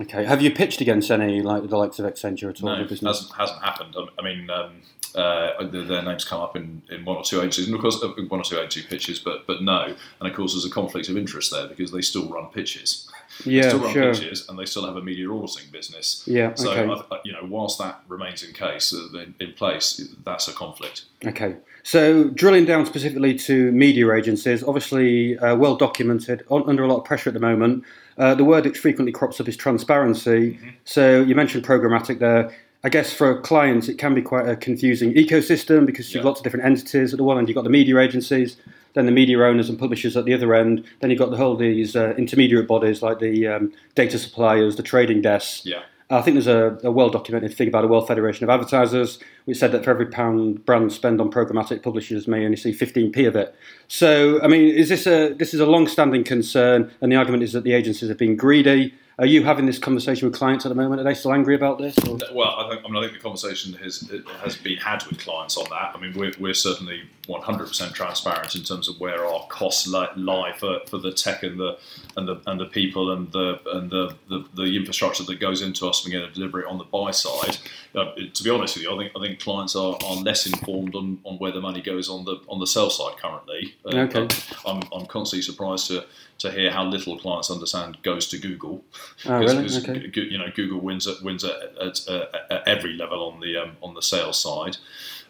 Okay, 0.00 0.24
have 0.24 0.40
you 0.40 0.50
pitched 0.50 0.80
against 0.80 1.10
any 1.10 1.42
like 1.42 1.68
the 1.68 1.76
likes 1.76 1.98
of 1.98 2.06
Accenture 2.06 2.48
at 2.48 2.62
all? 2.62 2.70
No, 2.70 2.84
hasn't, 2.86 3.32
hasn't 3.32 3.62
happened. 3.62 3.94
I 4.18 4.22
mean, 4.22 4.48
um, 4.48 4.82
uh, 5.14 5.64
their, 5.64 5.84
their 5.84 6.02
names 6.02 6.24
come 6.24 6.40
up 6.40 6.56
in, 6.56 6.82
in 6.90 7.04
one 7.04 7.16
or 7.16 7.24
two 7.24 7.38
agencies, 7.38 7.66
and 7.66 7.74
of 7.74 7.80
course, 7.80 8.02
uh, 8.02 8.08
one 8.28 8.40
or 8.40 8.44
two 8.44 8.58
agency 8.58 8.82
pitches, 8.88 9.18
but 9.18 9.46
but 9.46 9.62
no. 9.62 9.94
And 10.20 10.28
of 10.30 10.34
course, 10.36 10.52
there's 10.54 10.64
a 10.64 10.70
conflict 10.70 11.08
of 11.08 11.16
interest 11.16 11.50
there 11.50 11.66
because 11.66 11.90
they 11.92 12.00
still 12.02 12.28
run 12.28 12.46
pitches. 12.46 13.08
they 13.44 13.52
Yeah, 13.52 13.68
still 13.68 13.80
run 13.80 13.92
sure. 13.92 14.12
pitches, 14.14 14.48
and 14.48 14.58
they 14.58 14.64
still 14.66 14.84
have 14.86 14.96
a 14.96 15.02
media 15.02 15.28
auditing 15.30 15.70
business. 15.72 16.22
Yeah, 16.26 16.54
So, 16.54 16.70
okay. 16.72 16.84
I, 17.10 17.14
I- 17.16 17.20
you 17.24 17.32
know, 17.32 17.44
whilst 17.44 17.78
that 17.78 18.02
remains 18.08 18.42
in 18.42 18.52
case 18.52 18.92
uh, 18.94 19.18
in, 19.18 19.34
in 19.40 19.52
place, 19.54 20.00
that's 20.24 20.48
a 20.48 20.52
conflict. 20.52 21.04
Okay, 21.26 21.56
so 21.82 22.24
drilling 22.30 22.64
down 22.64 22.86
specifically 22.86 23.34
to 23.34 23.70
media 23.72 24.12
agencies, 24.12 24.62
obviously 24.62 25.38
uh, 25.38 25.54
well 25.56 25.76
documented, 25.76 26.44
on, 26.48 26.66
under 26.68 26.82
a 26.84 26.88
lot 26.88 26.98
of 26.98 27.04
pressure 27.04 27.30
at 27.30 27.34
the 27.34 27.40
moment. 27.40 27.84
Uh, 28.18 28.34
the 28.34 28.44
word 28.44 28.64
which 28.66 28.78
frequently 28.78 29.12
crops 29.12 29.40
up 29.40 29.48
is 29.48 29.56
transparency. 29.56 30.58
So 30.84 31.20
you 31.22 31.34
mentioned 31.34 31.64
programmatic 31.64 32.18
there. 32.18 32.54
I 32.82 32.88
guess 32.88 33.12
for 33.12 33.38
clients, 33.40 33.88
it 33.88 33.98
can 33.98 34.14
be 34.14 34.22
quite 34.22 34.48
a 34.48 34.56
confusing 34.56 35.12
ecosystem 35.14 35.84
because 35.84 36.12
you've 36.14 36.22
Yeah. 36.24 36.28
lots 36.28 36.40
of 36.40 36.44
different 36.44 36.64
entities. 36.64 37.12
At 37.12 37.18
the 37.18 37.24
one 37.24 37.36
end, 37.36 37.48
you've 37.48 37.54
got 37.54 37.64
the 37.64 37.70
media 37.70 37.98
agencies, 37.98 38.56
then 38.94 39.06
the 39.06 39.12
media 39.12 39.38
owners 39.42 39.68
and 39.68 39.78
publishers 39.78 40.16
at 40.16 40.24
the 40.24 40.32
other 40.32 40.54
end. 40.54 40.84
Then 41.00 41.10
you've 41.10 41.18
got 41.18 41.30
the 41.30 41.36
whole 41.36 41.56
these 41.56 41.94
uh, 41.94 42.14
intermediate 42.16 42.66
bodies 42.66 43.02
like 43.02 43.18
the 43.18 43.46
um, 43.46 43.72
data 43.94 44.18
suppliers, 44.18 44.76
the 44.76 44.82
trading 44.82 45.20
desks. 45.20 45.66
Yeah. 45.66 45.82
I 46.12 46.22
think 46.22 46.34
there's 46.34 46.48
a, 46.48 46.76
a 46.82 46.90
well 46.90 47.08
documented 47.08 47.54
thing 47.54 47.68
about 47.68 47.82
the 47.82 47.88
World 47.88 48.08
Federation 48.08 48.42
of 48.42 48.50
Advertisers, 48.50 49.20
which 49.44 49.58
said 49.58 49.70
that 49.72 49.84
for 49.84 49.90
every 49.90 50.06
pound 50.06 50.64
brands 50.66 50.94
spend 50.94 51.20
on 51.20 51.30
programmatic, 51.30 51.84
publishers 51.84 52.26
may 52.26 52.44
only 52.44 52.56
see 52.56 52.72
15p 52.72 53.28
of 53.28 53.36
it. 53.36 53.54
So, 53.86 54.42
I 54.42 54.48
mean, 54.48 54.74
is 54.74 54.88
this 54.88 55.06
a 55.06 55.34
this 55.34 55.54
is 55.54 55.60
a 55.60 55.66
long 55.66 55.86
standing 55.86 56.24
concern, 56.24 56.90
and 57.00 57.12
the 57.12 57.16
argument 57.16 57.44
is 57.44 57.52
that 57.52 57.62
the 57.62 57.74
agencies 57.74 58.08
have 58.08 58.18
been 58.18 58.34
greedy. 58.36 58.92
Are 59.20 59.26
you 59.26 59.44
having 59.44 59.66
this 59.66 59.78
conversation 59.78 60.26
with 60.26 60.34
clients 60.34 60.64
at 60.64 60.70
the 60.70 60.74
moment? 60.74 60.98
Are 60.98 61.04
they 61.04 61.12
still 61.12 61.34
angry 61.34 61.54
about 61.54 61.76
this? 61.76 61.94
or- 62.08 62.18
Well, 62.32 62.54
I 62.58 62.70
think, 62.70 62.82
I 62.86 62.88
mean, 62.88 62.96
I 62.96 63.00
think 63.02 63.12
the 63.12 63.22
conversation 63.22 63.74
has 63.74 64.10
has 64.42 64.56
been 64.56 64.78
had 64.78 65.04
with 65.06 65.18
clients 65.18 65.58
on 65.58 65.64
that. 65.68 65.92
I 65.94 66.00
mean, 66.00 66.14
we're, 66.16 66.32
we're 66.40 66.54
certainly 66.54 67.02
100% 67.28 67.92
transparent 67.92 68.54
in 68.56 68.62
terms 68.62 68.88
of 68.88 68.98
where 68.98 69.26
our 69.26 69.46
costs 69.48 69.86
lie 69.86 70.54
for, 70.58 70.80
for 70.86 70.96
the 70.96 71.12
tech 71.12 71.42
and 71.42 71.60
the 71.60 71.76
and 72.16 72.26
the 72.26 72.40
and 72.46 72.58
the 72.58 72.64
people 72.64 73.12
and 73.12 73.30
the 73.32 73.60
and 73.74 73.90
the, 73.90 74.14
the, 74.30 74.44
the 74.54 74.74
infrastructure 74.74 75.22
that 75.24 75.38
goes 75.38 75.60
into 75.60 75.86
us 75.86 76.02
being 76.02 76.16
able 76.16 76.28
to 76.28 76.34
deliver 76.34 76.60
it 76.62 76.66
on 76.66 76.78
the 76.78 76.84
buy 76.84 77.10
side. 77.10 77.58
Uh, 77.94 78.14
to 78.32 78.42
be 78.44 78.50
honest 78.50 78.76
with 78.76 78.84
you, 78.84 78.94
I 78.94 78.98
think 78.98 79.12
I 79.16 79.20
think 79.20 79.40
clients 79.40 79.74
are, 79.74 79.96
are 80.04 80.16
less 80.16 80.46
informed 80.46 80.94
on, 80.94 81.18
on 81.24 81.38
where 81.38 81.50
the 81.50 81.60
money 81.60 81.80
goes 81.80 82.08
on 82.08 82.24
the 82.24 82.36
on 82.48 82.60
the 82.60 82.66
sell 82.66 82.90
side 82.90 83.16
currently. 83.18 83.74
Uh, 83.84 83.96
Okay. 84.00 84.28
I'm, 84.66 84.82
I'm 84.92 85.06
constantly 85.06 85.42
surprised 85.42 85.88
to 85.88 86.04
to 86.38 86.50
hear 86.52 86.70
how 86.70 86.84
little 86.84 87.18
clients 87.18 87.50
understand 87.50 87.98
goes 88.02 88.28
to 88.28 88.38
Google. 88.38 88.82
Oh, 89.26 89.40
Because- 89.40 89.86
really? 89.86 90.06
Okay. 90.08 90.20
You 90.30 90.38
know, 90.38 90.50
Google 90.54 90.80
wins 90.80 91.06
at 91.06 91.20
wins 91.22 91.42
at, 91.44 91.56
at, 91.80 92.08
at, 92.08 92.34
at 92.50 92.68
every 92.68 92.92
level 92.94 93.28
on 93.30 93.40
the 93.40 93.56
um, 93.56 93.76
on 93.82 93.94
the 93.94 94.02
sales 94.02 94.40
side. 94.40 94.76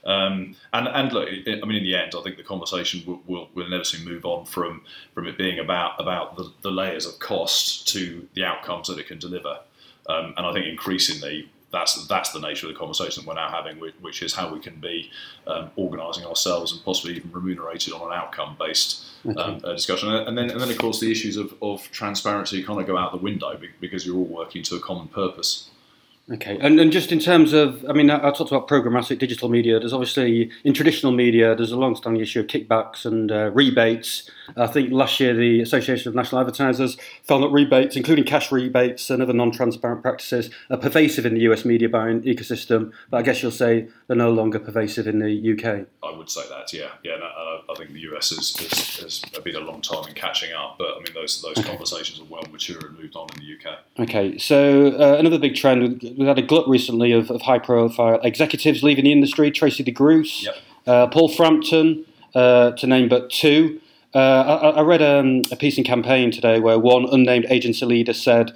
Um, 0.05 0.57
and 0.73 0.89
and 0.89 1.13
look, 1.13 1.29
I 1.29 1.61
I 1.63 1.67
mean, 1.67 1.77
in 1.79 1.83
the 1.85 1.95
end, 1.95 2.13
I 2.19 2.23
think 2.23 2.37
the 2.37 2.43
conversation 2.43 3.03
will, 3.07 3.21
will, 3.27 3.49
will 3.55 3.67
inevitably 3.67 4.05
move 4.11 4.25
on 4.25 4.47
from 4.47 4.83
from 5.15 5.27
it 5.27 5.37
being 5.37 5.59
about 5.59 6.01
about 6.01 6.37
the, 6.37 6.51
the 6.63 6.71
layers 6.71 7.07
of 7.07 7.19
cost 7.19 7.89
to 7.89 8.27
the 8.35 8.45
outcomes 8.45 8.89
that 8.89 8.99
it 8.99 9.07
can 9.09 9.19
deliver. 9.19 9.59
Um, 10.09 10.35
and 10.37 10.47
I 10.47 10.53
think 10.53 10.67
increasingly 10.67 11.51
that's 11.73 12.07
that's 12.07 12.33
the 12.33 12.41
nature 12.41 12.67
of 12.67 12.73
the 12.73 12.79
conversation 12.79 13.23
that 13.23 13.29
we're 13.29 13.35
now 13.35 13.49
having, 13.49 13.79
which, 13.79 13.95
which 14.01 14.23
is 14.23 14.35
how 14.35 14.53
we 14.53 14.61
can 14.61 14.77
be 14.77 15.11
um, 15.47 15.71
organising 15.77 16.25
ourselves 16.25 16.73
and 16.73 16.85
possibly 16.85 17.17
even 17.17 17.31
remunerated 17.33 17.93
on 17.93 18.11
an 18.11 18.19
outcome 18.19 18.57
based 18.59 19.05
um, 19.37 19.61
uh, 19.63 19.73
discussion. 19.73 20.13
And 20.13 20.37
then 20.37 20.51
and 20.51 20.61
then 20.61 20.71
of 20.71 20.79
course 20.79 21.01
the 21.01 21.11
issues 21.11 21.37
of, 21.37 21.55
of 21.63 21.89
transparency 21.91 22.63
kind 22.63 22.81
of 22.81 22.87
go 22.87 22.97
out 22.97 23.13
the 23.13 23.19
window 23.19 23.59
because 23.81 24.05
you're 24.05 24.17
all 24.17 24.25
working 24.25 24.63
to 24.65 24.77
a 24.77 24.81
common 24.81 25.09
purpose. 25.09 25.71
Okay, 26.33 26.57
and, 26.61 26.79
and 26.79 26.93
just 26.93 27.11
in 27.11 27.19
terms 27.19 27.53
of, 27.53 27.85
I 27.89 27.93
mean, 27.93 28.09
I, 28.09 28.19
I 28.19 28.31
talked 28.31 28.53
about 28.53 28.69
programmatic 28.69 29.19
digital 29.19 29.49
media. 29.49 29.81
There's 29.81 29.93
obviously 29.93 30.51
in 30.63 30.73
traditional 30.73 31.11
media, 31.11 31.57
there's 31.57 31.73
a 31.73 31.77
long-standing 31.77 32.23
issue 32.23 32.41
of 32.41 32.47
kickbacks 32.47 33.05
and 33.05 33.33
uh, 33.33 33.51
rebates. 33.51 34.31
I 34.57 34.69
think 34.69 34.93
last 34.93 35.19
year 35.19 35.35
the 35.35 35.61
Association 35.61 36.09
of 36.09 36.15
National 36.15 36.41
Advertisers 36.41 36.97
found 37.25 37.43
that 37.43 37.49
rebates, 37.49 37.97
including 37.97 38.25
cash 38.25 38.53
rebates 38.53 39.11
and 39.11 39.21
other 39.21 39.33
non-transparent 39.33 40.03
practices, 40.03 40.51
are 40.71 40.77
pervasive 40.77 41.27
in 41.27 41.35
the 41.35 41.41
US 41.43 41.65
media 41.65 41.89
buying 41.89 42.23
ecosystem. 42.23 42.93
But 43.11 43.19
I 43.19 43.23
guess 43.23 43.43
you'll 43.43 43.51
say 43.51 43.89
they're 44.07 44.17
no 44.17 44.31
longer 44.31 44.61
pervasive 44.61 45.09
in 45.09 45.19
the 45.19 45.53
UK. 45.53 45.87
I 46.03 46.17
would 46.17 46.31
say 46.31 46.43
that, 46.49 46.73
yeah, 46.73 46.91
yeah. 47.03 47.15
Uh, 47.15 47.51
I 47.71 47.75
think 47.77 47.93
the 47.93 48.01
US 48.15 48.31
has, 48.31 48.57
has, 48.57 49.01
has, 49.01 49.41
been 49.43 49.57
a 49.57 49.61
long 49.61 49.81
time 49.81 50.07
in 50.09 50.15
catching 50.15 50.53
up, 50.53 50.77
but 50.79 50.89
I 50.89 50.97
mean 50.97 51.15
those 51.15 51.41
those 51.43 51.59
okay. 51.59 51.69
conversations 51.69 52.21
are 52.21 52.25
well 52.25 52.43
mature 52.51 52.79
and 52.79 52.99
moved 52.99 53.17
on 53.17 53.29
in 53.35 53.41
the 53.41 53.71
UK. 53.71 53.79
Okay, 54.01 54.39
so 54.39 54.89
uh, 54.89 55.19
another 55.19 55.39
big 55.39 55.55
trend 55.55 56.03
we've 56.21 56.29
had 56.29 56.39
a 56.39 56.43
glut 56.43 56.69
recently 56.69 57.13
of, 57.13 57.31
of 57.31 57.41
high-profile 57.41 58.21
executives 58.23 58.83
leaving 58.83 59.05
the 59.05 59.13
industry. 59.13 59.51
Tracy 59.51 59.83
De 59.83 59.91
Groose, 59.91 60.43
yep. 60.43 60.55
uh, 60.87 61.07
Paul 61.07 61.31
Frampton, 61.31 62.05
uh, 62.35 62.73
to 62.73 62.87
name 62.87 63.09
but 63.09 63.31
two. 63.31 63.81
Uh, 64.15 64.19
I, 64.19 64.69
I, 64.71 64.83
read 64.83 65.01
um, 65.01 65.43
a 65.51 65.57
piece 65.57 65.79
in 65.79 65.85
Campaign 65.85 66.31
today 66.31 66.61
where 66.61 66.79
one 66.79 67.07
unnamed 67.11 67.47
agency 67.49 67.87
leader 67.87 68.13
said. 68.13 68.53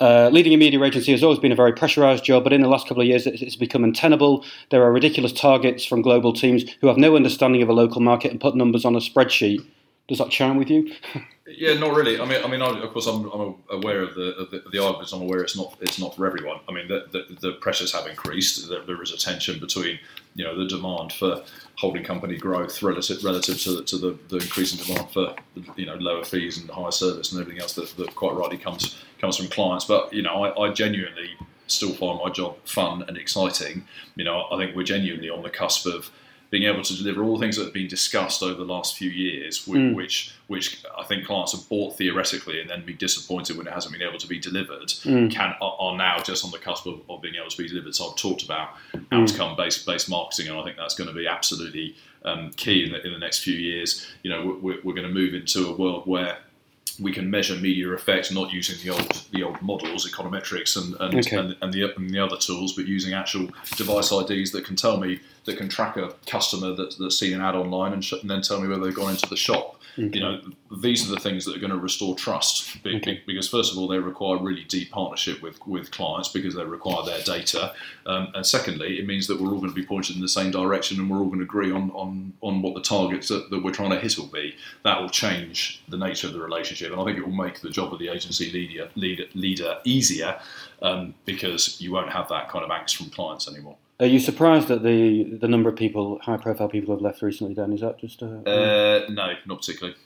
Uh, 0.00 0.28
leading 0.32 0.52
a 0.52 0.56
media 0.56 0.82
agency 0.82 1.12
has 1.12 1.22
always 1.22 1.38
been 1.38 1.52
a 1.52 1.54
very 1.54 1.72
pressurised 1.72 2.24
job, 2.24 2.42
but 2.42 2.52
in 2.52 2.62
the 2.62 2.68
last 2.68 2.88
couple 2.88 3.00
of 3.00 3.06
years 3.06 3.28
it's, 3.28 3.40
it's 3.40 3.54
become 3.54 3.84
untenable. 3.84 4.44
There 4.70 4.82
are 4.82 4.92
ridiculous 4.92 5.32
targets 5.32 5.84
from 5.84 6.02
global 6.02 6.32
teams 6.32 6.64
who 6.80 6.88
have 6.88 6.96
no 6.96 7.14
understanding 7.14 7.62
of 7.62 7.68
a 7.68 7.72
local 7.72 8.00
market 8.00 8.32
and 8.32 8.40
put 8.40 8.56
numbers 8.56 8.84
on 8.84 8.96
a 8.96 8.98
spreadsheet. 8.98 9.64
Does 10.08 10.18
that 10.18 10.30
chime 10.30 10.56
with 10.56 10.70
you? 10.70 10.92
Yeah, 11.46 11.74
not 11.74 11.94
really. 11.94 12.18
I 12.18 12.24
mean, 12.24 12.42
I 12.42 12.48
mean, 12.48 12.62
of 12.62 12.90
course, 12.90 13.06
I'm, 13.06 13.30
I'm 13.30 13.56
aware 13.70 14.00
of 14.00 14.14
the, 14.14 14.34
of 14.36 14.50
the, 14.50 14.62
the 14.72 14.82
arguments. 14.82 15.12
I'm 15.12 15.20
aware 15.20 15.42
it's 15.42 15.56
not 15.56 15.76
it's 15.82 15.98
not 15.98 16.16
for 16.16 16.26
everyone. 16.26 16.60
I 16.68 16.72
mean, 16.72 16.88
the, 16.88 17.06
the, 17.12 17.36
the 17.38 17.52
pressures 17.52 17.92
have 17.92 18.06
increased. 18.06 18.66
There, 18.68 18.80
there 18.80 19.02
is 19.02 19.12
a 19.12 19.18
tension 19.18 19.60
between 19.60 19.98
you 20.34 20.44
know 20.44 20.58
the 20.58 20.66
demand 20.66 21.12
for 21.12 21.44
holding 21.76 22.02
company 22.02 22.38
growth 22.38 22.82
relative 22.82 23.22
relative 23.22 23.60
to, 23.60 23.84
to 23.84 23.98
the, 23.98 24.18
the 24.28 24.36
increasing 24.36 24.84
demand 24.84 25.10
for 25.10 25.34
you 25.76 25.84
know 25.84 25.96
lower 25.96 26.24
fees 26.24 26.56
and 26.58 26.70
higher 26.70 26.90
service 26.90 27.32
and 27.32 27.40
everything 27.40 27.60
else 27.60 27.74
that, 27.74 27.94
that 27.98 28.14
quite 28.14 28.34
rightly 28.34 28.56
comes 28.56 28.98
comes 29.20 29.36
from 29.36 29.48
clients. 29.48 29.84
But 29.84 30.14
you 30.14 30.22
know, 30.22 30.44
I, 30.44 30.68
I 30.68 30.72
genuinely 30.72 31.36
still 31.66 31.92
find 31.92 32.18
my 32.18 32.30
job 32.30 32.56
fun 32.64 33.04
and 33.06 33.18
exciting. 33.18 33.84
You 34.16 34.24
know, 34.24 34.46
I 34.50 34.56
think 34.56 34.74
we're 34.74 34.84
genuinely 34.84 35.28
on 35.28 35.42
the 35.42 35.50
cusp 35.50 35.86
of 35.86 36.10
being 36.54 36.72
able 36.72 36.84
to 36.84 36.96
deliver 36.96 37.24
all 37.24 37.36
the 37.36 37.40
things 37.40 37.56
that 37.56 37.64
have 37.64 37.72
been 37.72 37.88
discussed 37.88 38.40
over 38.40 38.54
the 38.54 38.72
last 38.72 38.96
few 38.96 39.10
years, 39.10 39.66
which, 39.66 39.80
mm. 39.80 39.92
which, 39.92 40.32
which 40.46 40.84
I 40.96 41.02
think 41.02 41.26
clients 41.26 41.50
have 41.50 41.68
bought 41.68 41.98
theoretically 41.98 42.60
and 42.60 42.70
then 42.70 42.86
be 42.86 42.92
disappointed 42.92 43.56
when 43.56 43.66
it 43.66 43.72
hasn't 43.72 43.92
been 43.92 44.06
able 44.08 44.18
to 44.20 44.28
be 44.28 44.38
delivered, 44.38 44.86
mm. 44.86 45.28
can 45.32 45.56
are 45.60 45.96
now 45.96 46.18
just 46.22 46.44
on 46.44 46.52
the 46.52 46.58
cusp 46.58 46.86
of, 46.86 47.00
of, 47.10 47.20
being 47.20 47.34
able 47.34 47.50
to 47.50 47.58
be 47.60 47.66
delivered. 47.66 47.92
So 47.96 48.08
I've 48.08 48.16
talked 48.16 48.44
about 48.44 48.68
mm. 48.94 49.04
outcome 49.10 49.56
based 49.56 49.84
based 49.84 50.08
marketing, 50.08 50.46
and 50.48 50.56
I 50.56 50.62
think 50.62 50.76
that's 50.76 50.94
going 50.94 51.08
to 51.08 51.12
be 51.12 51.26
absolutely 51.26 51.96
um, 52.24 52.52
key 52.52 52.84
in 52.84 52.92
the, 52.92 53.04
in 53.04 53.12
the 53.12 53.18
next 53.18 53.40
few 53.40 53.56
years. 53.56 54.06
You 54.22 54.30
know, 54.30 54.56
we're, 54.62 54.78
we're 54.84 54.94
going 54.94 55.08
to 55.08 55.12
move 55.12 55.34
into 55.34 55.66
a 55.66 55.72
world 55.72 56.06
where 56.06 56.38
we 57.00 57.10
can 57.10 57.28
measure 57.28 57.56
media 57.56 57.88
effect 57.88 58.32
not 58.32 58.52
using 58.52 58.76
the 58.84 58.90
old 58.96 59.26
the 59.32 59.42
old 59.42 59.60
models, 59.60 60.08
econometrics 60.08 60.76
and 60.76 60.94
and, 61.00 61.18
okay. 61.18 61.36
and, 61.36 61.56
and, 61.62 61.72
the, 61.72 61.96
and 61.96 62.10
the 62.10 62.20
other 62.20 62.36
tools, 62.36 62.74
but 62.74 62.86
using 62.86 63.12
actual 63.12 63.48
device 63.76 64.12
IDs 64.12 64.52
that 64.52 64.64
can 64.64 64.76
tell 64.76 64.98
me 64.98 65.18
that 65.44 65.56
can 65.56 65.68
track 65.68 65.96
a 65.96 66.14
customer 66.26 66.74
that's, 66.74 66.96
that's 66.96 67.18
seen 67.18 67.34
an 67.34 67.40
ad 67.40 67.54
online 67.54 67.92
and, 67.92 68.04
sh- 68.04 68.14
and 68.20 68.30
then 68.30 68.42
tell 68.42 68.60
me 68.60 68.68
whether 68.68 68.84
they've 68.84 68.94
gone 68.94 69.10
into 69.10 69.28
the 69.28 69.36
shop. 69.36 69.80
Okay. 69.96 70.18
You 70.18 70.20
know, 70.20 70.40
these 70.80 71.08
are 71.08 71.14
the 71.14 71.20
things 71.20 71.44
that 71.44 71.54
are 71.54 71.60
going 71.60 71.70
to 71.70 71.78
restore 71.78 72.16
trust 72.16 72.78
okay. 72.84 73.22
because 73.26 73.48
first 73.48 73.70
of 73.70 73.78
all, 73.78 73.86
they 73.86 73.98
require 73.98 74.38
really 74.38 74.64
deep 74.64 74.90
partnership 74.90 75.40
with, 75.40 75.64
with 75.68 75.92
clients 75.92 76.28
because 76.28 76.56
they 76.56 76.64
require 76.64 77.04
their 77.04 77.22
data, 77.22 77.72
um, 78.06 78.28
and 78.34 78.44
secondly, 78.44 78.98
it 78.98 79.06
means 79.06 79.28
that 79.28 79.40
we're 79.40 79.52
all 79.52 79.60
going 79.60 79.68
to 79.68 79.74
be 79.74 79.86
pointed 79.86 80.16
in 80.16 80.22
the 80.22 80.28
same 80.28 80.50
direction 80.50 80.98
and 80.98 81.08
we're 81.08 81.18
all 81.18 81.26
going 81.26 81.38
to 81.38 81.44
agree 81.44 81.70
on 81.70 81.90
on, 81.92 82.32
on 82.40 82.60
what 82.60 82.74
the 82.74 82.80
targets 82.80 83.28
that, 83.28 83.50
that 83.50 83.62
we're 83.62 83.70
trying 83.70 83.90
to 83.90 84.00
hit 84.00 84.18
will 84.18 84.26
be. 84.26 84.56
That 84.82 85.00
will 85.00 85.10
change 85.10 85.80
the 85.88 85.96
nature 85.96 86.26
of 86.26 86.32
the 86.32 86.40
relationship, 86.40 86.90
and 86.90 87.00
I 87.00 87.04
think 87.04 87.18
it 87.18 87.24
will 87.24 87.32
make 87.32 87.60
the 87.60 87.70
job 87.70 87.92
of 87.92 88.00
the 88.00 88.08
agency 88.08 88.50
leader 88.50 88.88
leader, 88.96 89.26
leader 89.34 89.78
easier 89.84 90.40
um, 90.82 91.14
because 91.24 91.80
you 91.80 91.92
won't 91.92 92.10
have 92.10 92.28
that 92.30 92.48
kind 92.48 92.64
of 92.64 92.70
angst 92.70 92.96
from 92.96 93.10
clients 93.10 93.46
anymore. 93.46 93.76
Are 94.00 94.06
you 94.06 94.18
surprised 94.18 94.70
at 94.70 94.82
the 94.82 95.24
the 95.40 95.48
number 95.48 95.68
of 95.68 95.76
people, 95.76 96.18
high 96.20 96.36
profile 96.36 96.68
people, 96.68 96.94
have 96.94 97.02
left 97.02 97.22
recently? 97.22 97.54
Dan, 97.54 97.72
is 97.72 97.80
that 97.80 97.98
just 97.98 98.22
a, 98.22 98.26
uh, 98.26 99.10
no, 99.10 99.34
not 99.46 99.58
particularly. 99.60 99.96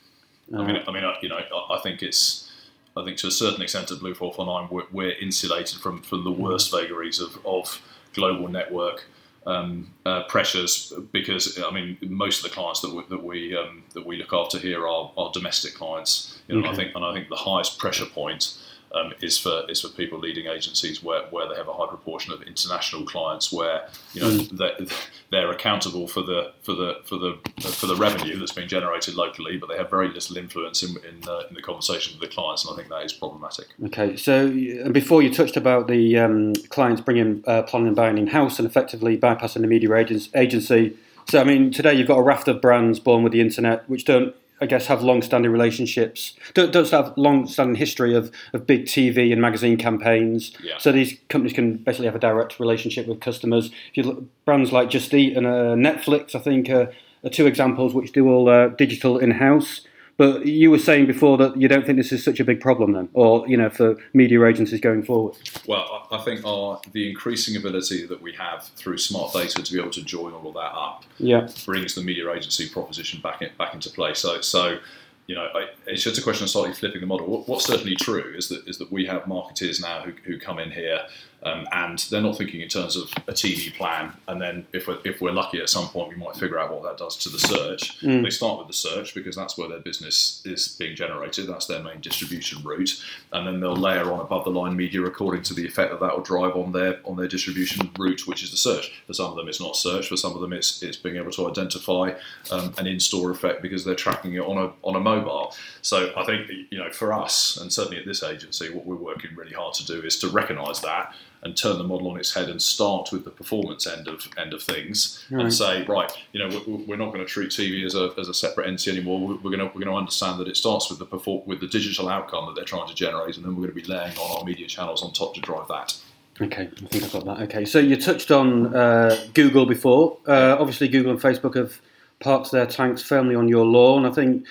I 0.53 0.65
mean, 0.65 0.81
I 0.87 0.91
mean, 0.91 1.03
you 1.21 1.29
know, 1.29 1.39
I 1.69 1.79
think 1.83 2.01
it's, 2.01 2.51
I 2.97 3.03
think 3.03 3.17
to 3.17 3.27
a 3.27 3.31
certain 3.31 3.61
extent 3.61 3.91
at 3.91 3.99
Blue 3.99 4.13
Four 4.13 4.33
Four 4.33 4.45
Nine, 4.45 4.67
we're, 4.71 4.83
we're 4.91 5.17
insulated 5.19 5.79
from 5.79 6.01
from 6.01 6.23
the 6.23 6.31
worst 6.31 6.71
vagaries 6.71 7.19
of, 7.19 7.39
of 7.45 7.81
global 8.13 8.47
network 8.47 9.05
um, 9.47 9.91
uh, 10.05 10.23
pressures 10.23 10.93
because 11.11 11.59
I 11.59 11.71
mean, 11.71 11.97
most 12.01 12.43
of 12.43 12.49
the 12.49 12.55
clients 12.55 12.81
that 12.81 12.93
we 12.93 13.03
that 13.09 13.23
we, 13.23 13.55
um, 13.55 13.83
that 13.93 14.05
we 14.05 14.17
look 14.17 14.33
after 14.33 14.59
here 14.59 14.87
are, 14.87 15.11
are 15.17 15.31
domestic 15.33 15.73
clients. 15.73 16.39
You 16.47 16.55
know, 16.55 16.61
okay. 16.61 16.69
I 16.69 16.75
think, 16.75 16.95
and 16.95 17.05
I 17.05 17.13
think 17.13 17.29
the 17.29 17.35
highest 17.35 17.79
pressure 17.79 18.05
point 18.05 18.55
um, 18.93 19.13
is 19.21 19.37
for 19.37 19.63
is 19.69 19.81
for 19.81 19.89
people 19.89 20.19
leading 20.19 20.47
agencies 20.47 21.03
where, 21.03 21.23
where 21.29 21.47
they 21.47 21.55
have 21.55 21.67
a 21.67 21.73
high 21.73 21.87
proportion 21.87 22.33
of 22.33 22.41
international 22.43 23.05
clients 23.05 23.51
where 23.51 23.87
you 24.13 24.21
know 24.21 24.29
mm. 24.29 24.57
they're, 24.57 24.87
they're, 25.31 25.51
accountable 25.51 26.07
for 26.07 26.21
the 26.21 26.51
for 26.61 26.73
the 26.73 26.99
for 27.03 27.17
the 27.17 27.37
for 27.61 27.85
the 27.85 27.95
revenue 27.95 28.37
that's 28.37 28.51
being 28.51 28.67
generated 28.67 29.15
locally, 29.15 29.57
but 29.57 29.69
they 29.69 29.77
have 29.77 29.89
very 29.89 30.07
little 30.09 30.37
influence 30.37 30.83
in 30.83 30.95
in, 31.07 31.27
uh, 31.27 31.41
in 31.49 31.55
the 31.55 31.61
conversation 31.61 32.17
with 32.17 32.27
the 32.27 32.33
clients, 32.33 32.65
and 32.65 32.73
I 32.73 32.77
think 32.77 32.89
that 32.89 33.03
is 33.03 33.13
problematic. 33.13 33.67
Okay, 33.85 34.15
so 34.15 34.49
before 34.91 35.21
you 35.21 35.33
touched 35.33 35.57
about 35.57 35.87
the 35.87 36.17
um, 36.17 36.53
clients 36.69 37.01
bringing 37.01 37.43
uh, 37.47 37.63
planning 37.63 37.87
and 37.87 37.95
buying 37.95 38.17
in 38.17 38.27
house 38.27 38.59
and 38.59 38.67
effectively 38.67 39.17
bypassing 39.17 39.61
the 39.61 39.67
media 39.67 39.93
agency. 39.95 40.97
So 41.27 41.39
I 41.39 41.43
mean, 41.43 41.71
today 41.71 41.93
you've 41.93 42.07
got 42.07 42.17
a 42.17 42.23
raft 42.23 42.47
of 42.47 42.59
brands 42.59 42.99
born 42.99 43.23
with 43.23 43.33
the 43.33 43.41
internet 43.41 43.87
which 43.87 44.05
don't 44.05 44.35
I 44.61 44.65
guess, 44.65 44.87
have 44.87 45.01
long-standing 45.01 45.51
relationships. 45.51 46.35
Don't, 46.53 46.71
don't 46.71 46.89
have 46.89 47.13
long-standing 47.17 47.75
history 47.75 48.13
of, 48.13 48.31
of 48.53 48.67
big 48.67 48.85
TV 48.85 49.31
and 49.31 49.41
magazine 49.41 49.77
campaigns. 49.77 50.53
Yeah. 50.61 50.77
So 50.77 50.91
these 50.91 51.17
companies 51.29 51.53
can 51.53 51.77
basically 51.77 52.07
have 52.07 52.15
a 52.15 52.19
direct 52.19 52.59
relationship 52.59 53.07
with 53.07 53.21
customers. 53.21 53.67
If 53.91 53.97
you 53.97 54.03
look, 54.03 54.23
brands 54.45 54.71
like 54.71 54.89
Just 54.89 55.13
Eat 55.13 55.37
and 55.37 55.47
uh, 55.47 55.75
Netflix, 55.75 56.35
I 56.35 56.39
think, 56.39 56.69
uh, 56.69 56.87
are 57.23 57.29
two 57.29 57.47
examples 57.47 57.93
which 57.93 58.11
do 58.11 58.27
all 58.29 58.49
uh, 58.49 58.67
digital 58.69 59.17
in-house. 59.17 59.81
But 60.19 60.45
you 60.45 60.69
were 60.69 60.79
saying 60.79 61.05
before 61.05 61.37
that 61.37 61.55
you 61.55 61.69
don't 61.69 61.85
think 61.85 61.97
this 61.97 62.11
is 62.11 62.21
such 62.21 62.41
a 62.41 62.43
big 62.43 62.59
problem 62.59 62.91
then, 62.91 63.07
or 63.13 63.47
you 63.47 63.55
know, 63.55 63.69
for 63.69 63.95
media 64.13 64.45
agencies 64.45 64.81
going 64.81 65.01
forward. 65.01 65.37
Well, 65.65 66.09
I 66.11 66.17
think 66.17 66.45
our 66.45 66.81
the 66.91 67.09
increasing 67.09 67.55
ability 67.55 68.05
that 68.05 68.21
we 68.21 68.33
have 68.33 68.65
through 68.75 68.97
smart 68.97 69.31
data 69.31 69.63
to 69.63 69.73
be 69.73 69.79
able 69.79 69.91
to 69.91 70.03
join 70.03 70.33
all 70.33 70.49
of 70.49 70.55
that 70.55 70.73
up, 70.77 71.05
yeah. 71.19 71.47
brings 71.65 71.95
the 71.95 72.01
media 72.01 72.29
agency 72.33 72.67
proposition 72.67 73.21
back 73.21 73.41
in, 73.41 73.51
back 73.57 73.73
into 73.73 73.89
play. 73.91 74.13
So, 74.13 74.41
so 74.41 74.79
you 75.27 75.35
know, 75.35 75.47
I, 75.55 75.67
it's 75.87 76.03
just 76.03 76.19
a 76.19 76.21
question 76.21 76.43
of 76.43 76.49
slightly 76.49 76.73
flipping 76.73 76.99
the 76.99 77.07
model. 77.07 77.25
What, 77.25 77.47
what's 77.47 77.63
certainly 77.63 77.95
true 77.95 78.33
is 78.35 78.49
that 78.49 78.67
is 78.67 78.77
that 78.79 78.91
we 78.91 79.05
have 79.05 79.21
marketeers 79.23 79.81
now 79.81 80.01
who, 80.01 80.11
who 80.25 80.37
come 80.37 80.59
in 80.59 80.69
here 80.69 80.99
um, 81.43 81.67
and 81.71 81.99
they're 82.09 82.21
not 82.21 82.37
thinking 82.37 82.61
in 82.61 82.67
terms 82.67 82.95
of 82.95 83.11
a 83.27 83.33
TV 83.33 83.73
plan, 83.75 84.11
and 84.27 84.41
then 84.41 84.67
if 84.73 84.87
we're, 84.87 84.99
if 85.05 85.21
we're 85.21 85.31
lucky 85.31 85.59
at 85.59 85.69
some 85.69 85.87
point, 85.87 86.09
we 86.09 86.15
might 86.15 86.35
figure 86.35 86.59
out 86.59 86.71
what 86.71 86.83
that 86.83 86.97
does 86.97 87.15
to 87.17 87.29
the 87.29 87.39
search. 87.39 87.99
Mm. 88.01 88.23
They 88.23 88.29
start 88.29 88.59
with 88.59 88.67
the 88.67 88.73
search 88.73 89.15
because 89.15 89.35
that's 89.35 89.57
where 89.57 89.69
their 89.69 89.79
business 89.79 90.41
is 90.45 90.67
being 90.67 90.95
generated, 90.95 91.47
that's 91.47 91.65
their 91.65 91.81
main 91.81 92.01
distribution 92.01 92.61
route, 92.63 93.01
and 93.31 93.47
then 93.47 93.59
they'll 93.59 93.75
layer 93.75 94.11
on 94.11 94.19
above 94.19 94.43
the 94.43 94.51
line 94.51 94.75
media 94.75 95.01
according 95.03 95.43
to 95.43 95.53
the 95.53 95.65
effect 95.65 95.91
that 95.91 95.99
that 95.99 96.15
will 96.15 96.23
drive 96.23 96.55
on 96.55 96.71
their 96.71 96.99
on 97.05 97.15
their 97.15 97.27
distribution 97.27 97.89
route, 97.97 98.27
which 98.27 98.43
is 98.43 98.51
the 98.51 98.57
search. 98.57 99.01
For 99.07 99.13
some 99.13 99.31
of 99.31 99.35
them, 99.37 99.47
it's 99.47 99.61
not 99.61 99.75
search. 99.75 100.09
For 100.09 100.17
some 100.17 100.33
of 100.33 100.41
them, 100.41 100.53
it's 100.53 100.83
it's 100.83 100.97
being 100.97 101.15
able 101.15 101.31
to 101.31 101.49
identify 101.49 102.13
um, 102.51 102.73
an 102.77 102.87
in-store 102.87 103.31
effect 103.31 103.61
because 103.61 103.85
they're 103.85 103.95
tracking 103.95 104.33
it 104.33 104.41
on 104.41 104.57
a 104.57 104.71
on 104.83 104.95
a 104.95 104.99
mobile. 104.99 105.55
So 105.81 106.11
I 106.17 106.25
think 106.25 106.49
you 106.69 106.77
know 106.77 106.91
for 106.91 107.13
us, 107.13 107.57
and 107.57 107.71
certainly 107.71 107.97
at 107.97 108.05
this 108.05 108.23
agency, 108.23 108.69
what 108.69 108.85
we're 108.85 108.95
working 108.95 109.35
really 109.35 109.53
hard 109.53 109.73
to 109.75 109.85
do 109.85 110.01
is 110.01 110.19
to 110.19 110.27
recognise 110.27 110.81
that 110.81 111.13
and 111.41 111.55
turn 111.55 111.77
the 111.77 111.83
model 111.83 112.09
on 112.09 112.19
its 112.19 112.33
head 112.33 112.49
and 112.49 112.61
start 112.61 113.11
with 113.11 113.23
the 113.23 113.29
performance 113.29 113.87
end 113.87 114.07
of 114.07 114.27
end 114.37 114.53
of 114.53 114.61
things 114.61 115.25
right. 115.31 115.43
and 115.43 115.53
say 115.53 115.85
right 115.85 116.11
you 116.33 116.39
know 116.39 116.61
we're, 116.85 116.97
not 116.97 117.13
going 117.13 117.25
to 117.25 117.25
treat 117.25 117.49
TV 117.49 117.85
as 117.85 117.95
a, 117.95 118.11
as 118.17 118.27
a 118.27 118.33
separate 118.33 118.67
entity 118.67 118.91
anymore 118.91 119.19
we're 119.19 119.35
going 119.35 119.59
to 119.59 119.65
we're 119.65 119.81
going 119.81 119.87
to 119.87 119.93
understand 119.93 120.39
that 120.39 120.47
it 120.47 120.57
starts 120.57 120.89
with 120.89 120.99
the 120.99 121.05
perform- 121.05 121.41
with 121.45 121.59
the 121.61 121.67
digital 121.67 122.09
outcome 122.09 122.45
that 122.47 122.55
they're 122.55 122.65
trying 122.65 122.87
to 122.87 122.95
generate 122.95 123.37
and 123.37 123.45
then 123.45 123.55
we're 123.55 123.67
going 123.67 123.75
to 123.75 123.81
be 123.81 123.87
laying 123.87 124.17
on 124.17 124.37
our 124.39 124.43
media 124.43 124.67
channels 124.67 125.01
on 125.03 125.13
top 125.13 125.33
to 125.33 125.41
drive 125.41 125.67
that 125.67 125.95
Okay, 126.41 126.69
I 126.71 126.85
think 126.85 127.03
I've 127.03 127.11
got 127.11 127.25
that. 127.25 127.41
Okay, 127.41 127.65
so 127.65 127.79
you 127.79 127.97
touched 127.97 128.31
on 128.31 128.73
uh, 128.73 129.25
Google 129.33 129.65
before. 129.65 130.17
Uh, 130.25 130.55
obviously, 130.57 130.87
Google 130.87 131.11
and 131.11 131.19
Facebook 131.19 131.57
have 131.57 131.81
parked 132.21 132.51
their 132.51 132.65
tanks 132.65 133.01
firmly 133.01 133.35
on 133.35 133.49
your 133.49 133.65
lawn. 133.65 134.05
I 134.05 134.11
think 134.11 134.45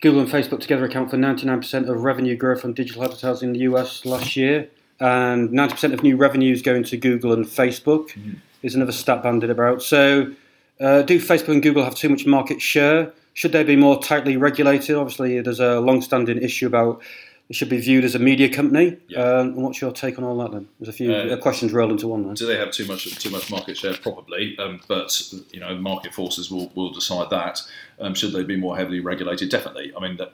Google 0.00 0.20
and 0.20 0.30
Facebook 0.30 0.60
together 0.60 0.84
account 0.84 1.10
for 1.10 1.18
99% 1.18 1.88
of 1.88 2.02
revenue 2.02 2.34
growth 2.34 2.64
on 2.64 2.72
digital 2.72 3.04
advertising 3.04 3.50
in 3.50 3.52
the 3.52 3.60
US 3.60 4.06
last 4.06 4.36
year 4.36 4.68
and 5.00 5.50
90% 5.50 5.92
of 5.92 6.02
new 6.02 6.16
revenues 6.16 6.62
going 6.62 6.84
to 6.84 6.96
Google 6.96 7.32
and 7.32 7.44
Facebook 7.44 8.10
mm. 8.10 8.36
is 8.62 8.74
another 8.74 8.92
stat 8.92 9.22
banded 9.22 9.50
about. 9.50 9.82
So, 9.82 10.32
uh, 10.80 11.02
do 11.02 11.20
Facebook 11.20 11.48
and 11.48 11.62
Google 11.62 11.84
have 11.84 11.94
too 11.94 12.08
much 12.08 12.26
market 12.26 12.60
share? 12.60 13.12
Should 13.34 13.52
they 13.52 13.64
be 13.64 13.76
more 13.76 14.02
tightly 14.02 14.36
regulated? 14.36 14.96
Obviously, 14.96 15.40
there's 15.40 15.60
a 15.60 15.80
long 15.80 16.02
standing 16.02 16.38
issue 16.42 16.66
about 16.66 17.02
it 17.52 17.56
should 17.56 17.68
be 17.68 17.78
viewed 17.78 18.02
as 18.02 18.14
a 18.14 18.18
media 18.18 18.48
company. 18.48 18.96
Yeah. 19.08 19.18
Um, 19.40 19.56
what's 19.56 19.78
your 19.78 19.92
take 19.92 20.16
on 20.16 20.24
all 20.24 20.38
that 20.38 20.52
then? 20.52 20.68
There's 20.80 20.88
a 20.88 20.92
few 20.94 21.12
Uh, 21.12 21.34
uh, 21.34 21.36
questions 21.36 21.70
rolled 21.70 21.90
into 21.90 22.08
one 22.08 22.24
there. 22.24 22.32
Do 22.34 22.46
they 22.46 22.56
have 22.56 22.70
too 22.70 22.86
much 22.86 23.04
too 23.18 23.28
much 23.28 23.50
market 23.50 23.76
share? 23.76 23.92
Probably, 23.92 24.56
um, 24.58 24.80
but 24.88 25.10
you 25.52 25.60
know, 25.60 25.76
market 25.76 26.14
forces 26.14 26.50
will, 26.50 26.72
will 26.74 26.90
decide 26.92 27.28
that. 27.28 27.60
Um, 28.00 28.14
should 28.14 28.32
they 28.32 28.42
be 28.42 28.56
more 28.56 28.74
heavily 28.74 29.00
regulated? 29.00 29.50
Definitely. 29.50 29.92
I 29.94 30.00
mean, 30.00 30.16
the, 30.16 30.30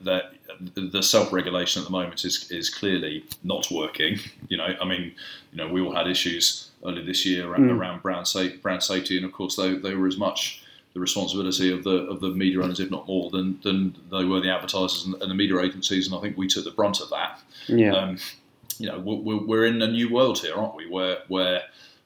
the, 0.75 0.81
the 0.81 1.03
self 1.03 1.33
regulation 1.33 1.83
at 1.83 1.87
the 1.87 1.93
moment 1.93 2.25
is 2.25 2.49
is 2.53 2.71
clearly 2.71 3.25
not 3.43 3.69
working. 3.69 4.21
You 4.49 4.59
know, 4.59 4.77
I 4.81 4.85
mean, 4.85 5.13
you 5.51 5.57
know, 5.59 5.67
we 5.73 5.81
all 5.81 5.97
had 5.97 6.07
issues 6.07 6.71
earlier 6.87 7.05
this 7.05 7.27
year 7.27 7.49
around, 7.49 7.65
Mm. 7.69 7.77
around 7.81 8.01
brand, 8.03 8.29
sa- 8.29 8.55
brand 8.63 8.85
safety, 8.85 9.17
and 9.17 9.27
of 9.27 9.33
course, 9.33 9.57
they, 9.57 9.75
they 9.75 9.97
were 9.97 10.07
as 10.07 10.17
much 10.17 10.63
the 10.99 11.03
responsibility 11.03 11.73
of 11.73 11.85
the 11.85 11.97
of 12.13 12.21
the 12.21 12.31
media 12.31 12.61
owners, 12.63 12.81
if 12.81 12.91
not 12.91 13.07
more, 13.07 13.31
than 13.31 13.59
than 13.63 13.95
they 14.11 14.25
were 14.25 14.41
the 14.41 14.51
advertisers 14.51 15.05
and, 15.07 15.15
and 15.23 15.31
the 15.31 15.35
media 15.35 15.59
agencies. 15.61 16.07
And 16.07 16.17
I 16.17 16.21
think 16.21 16.37
we 16.37 16.49
took 16.49 16.65
the 16.65 16.71
brunt 16.71 17.01
of 17.01 17.11
that 17.11 17.41
Yeah. 17.69 17.95
um, 17.95 18.19
you 18.79 18.87
know, 18.87 18.99
we're, 18.99 19.45
we're 19.45 19.67
in 19.67 19.83
a 19.83 19.89
new 19.89 20.13
world 20.13 20.39
here, 20.39 20.55
aren't 20.55 20.77
we? 20.77 20.89
Where 20.89 21.19
where 21.29 21.63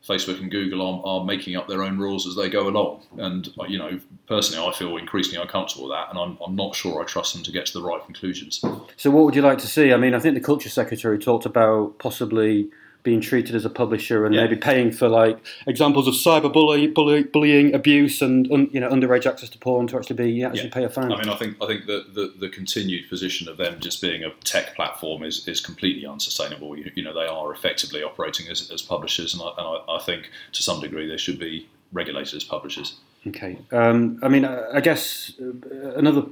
Facebook 0.06 0.40
and 0.40 0.50
Google 0.50 0.80
are, 0.82 1.02
are 1.06 1.24
making 1.24 1.54
up 1.56 1.68
their 1.68 1.82
own 1.82 1.96
rules 1.98 2.26
as 2.26 2.34
they 2.34 2.48
go 2.50 2.68
along, 2.68 3.02
and 3.18 3.48
you 3.68 3.78
know, 3.78 4.00
personally, 4.26 4.66
I 4.66 4.72
feel 4.72 4.96
increasingly 4.96 5.40
uncomfortable 5.40 5.88
with 5.88 5.92
that, 5.96 6.10
and 6.10 6.18
I'm, 6.18 6.36
I'm 6.44 6.56
not 6.56 6.74
sure 6.74 7.00
I 7.00 7.04
trust 7.04 7.34
them 7.34 7.44
to 7.44 7.52
get 7.52 7.66
to 7.66 7.72
the 7.74 7.82
right 7.82 8.04
conclusions. 8.04 8.64
So, 8.96 9.10
what 9.10 9.24
would 9.24 9.36
you 9.36 9.42
like 9.42 9.58
to 9.58 9.68
see? 9.68 9.92
I 9.92 9.96
mean, 9.96 10.14
I 10.14 10.18
think 10.18 10.34
the 10.34 10.40
culture 10.40 10.68
secretary 10.68 11.18
talked 11.18 11.46
about 11.46 11.98
possibly 11.98 12.68
being 13.02 13.20
treated 13.20 13.54
as 13.54 13.64
a 13.64 13.70
publisher 13.70 14.24
and 14.24 14.34
Yeah. 14.34 14.42
maybe 14.44 14.56
paying 14.56 14.92
for 14.92 15.08
like 15.08 15.38
examples 15.66 16.06
of 16.06 16.14
cyberbullying, 16.14 16.94
bully, 16.94 17.24
bullying, 17.24 17.74
abuse, 17.74 18.22
and 18.22 18.50
un, 18.52 18.68
you 18.72 18.80
know 18.80 18.88
underage 18.88 19.26
access 19.26 19.48
to 19.50 19.58
porn 19.58 19.86
to 19.88 19.96
actually 19.96 20.16
be 20.16 20.44
actually 20.44 20.64
Yeah. 20.64 20.74
pay 20.74 20.84
a 20.84 20.88
fine. 20.88 21.10
I 21.12 21.16
mean, 21.18 21.28
I 21.28 21.36
think 21.36 21.56
I 21.60 21.66
think 21.66 21.86
that 21.86 22.14
the, 22.14 22.32
the 22.38 22.48
continued 22.48 23.08
position 23.08 23.48
of 23.48 23.56
them 23.56 23.80
just 23.80 24.00
being 24.00 24.22
a 24.22 24.30
tech 24.44 24.74
platform 24.76 25.22
is, 25.24 25.46
is 25.48 25.60
completely 25.60 26.06
unsustainable. 26.06 26.76
You, 26.78 26.90
you 26.94 27.02
know, 27.02 27.12
they 27.14 27.26
are 27.26 27.52
effectively 27.52 28.02
operating 28.02 28.48
as, 28.48 28.70
as 28.70 28.82
publishers, 28.82 29.34
and, 29.34 29.42
I, 29.42 29.48
and 29.58 29.66
I, 29.88 29.96
I 29.96 29.98
think 30.00 30.30
to 30.52 30.62
some 30.62 30.80
degree 30.80 31.08
they 31.08 31.16
should 31.16 31.38
be 31.38 31.68
regulated 31.92 32.34
as 32.34 32.44
publishers. 32.44 32.96
Okay. 33.26 33.58
Um, 33.72 34.18
I 34.22 34.28
mean, 34.28 34.44
I 34.44 34.76
I 34.78 34.80
guess 34.80 35.32
uh, 35.40 35.92
another 35.94 36.22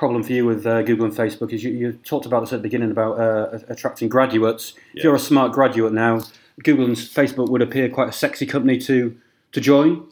problem 0.00 0.22
for 0.22 0.32
you 0.32 0.46
with 0.46 0.66
uh, 0.66 0.80
Google 0.80 1.04
and 1.04 1.14
Facebook 1.14 1.52
is 1.52 1.62
you, 1.62 1.72
you 1.72 1.92
talked 1.92 2.24
about 2.24 2.40
this 2.40 2.54
at 2.54 2.56
the 2.56 2.62
beginning 2.62 2.90
about 2.90 3.20
uh, 3.20 3.58
attracting 3.68 4.08
graduates. 4.08 4.72
If 4.94 5.04
you're 5.04 5.14
a 5.14 5.18
smart 5.18 5.52
graduate 5.52 5.92
now, 5.92 6.22
Google 6.64 6.86
and 6.86 6.96
Facebook 6.96 7.50
would 7.50 7.60
appear 7.60 7.90
quite 7.90 8.08
a 8.08 8.12
sexy 8.12 8.46
company 8.46 8.78
to 8.78 9.14
to 9.52 9.60
join. 9.60 10.08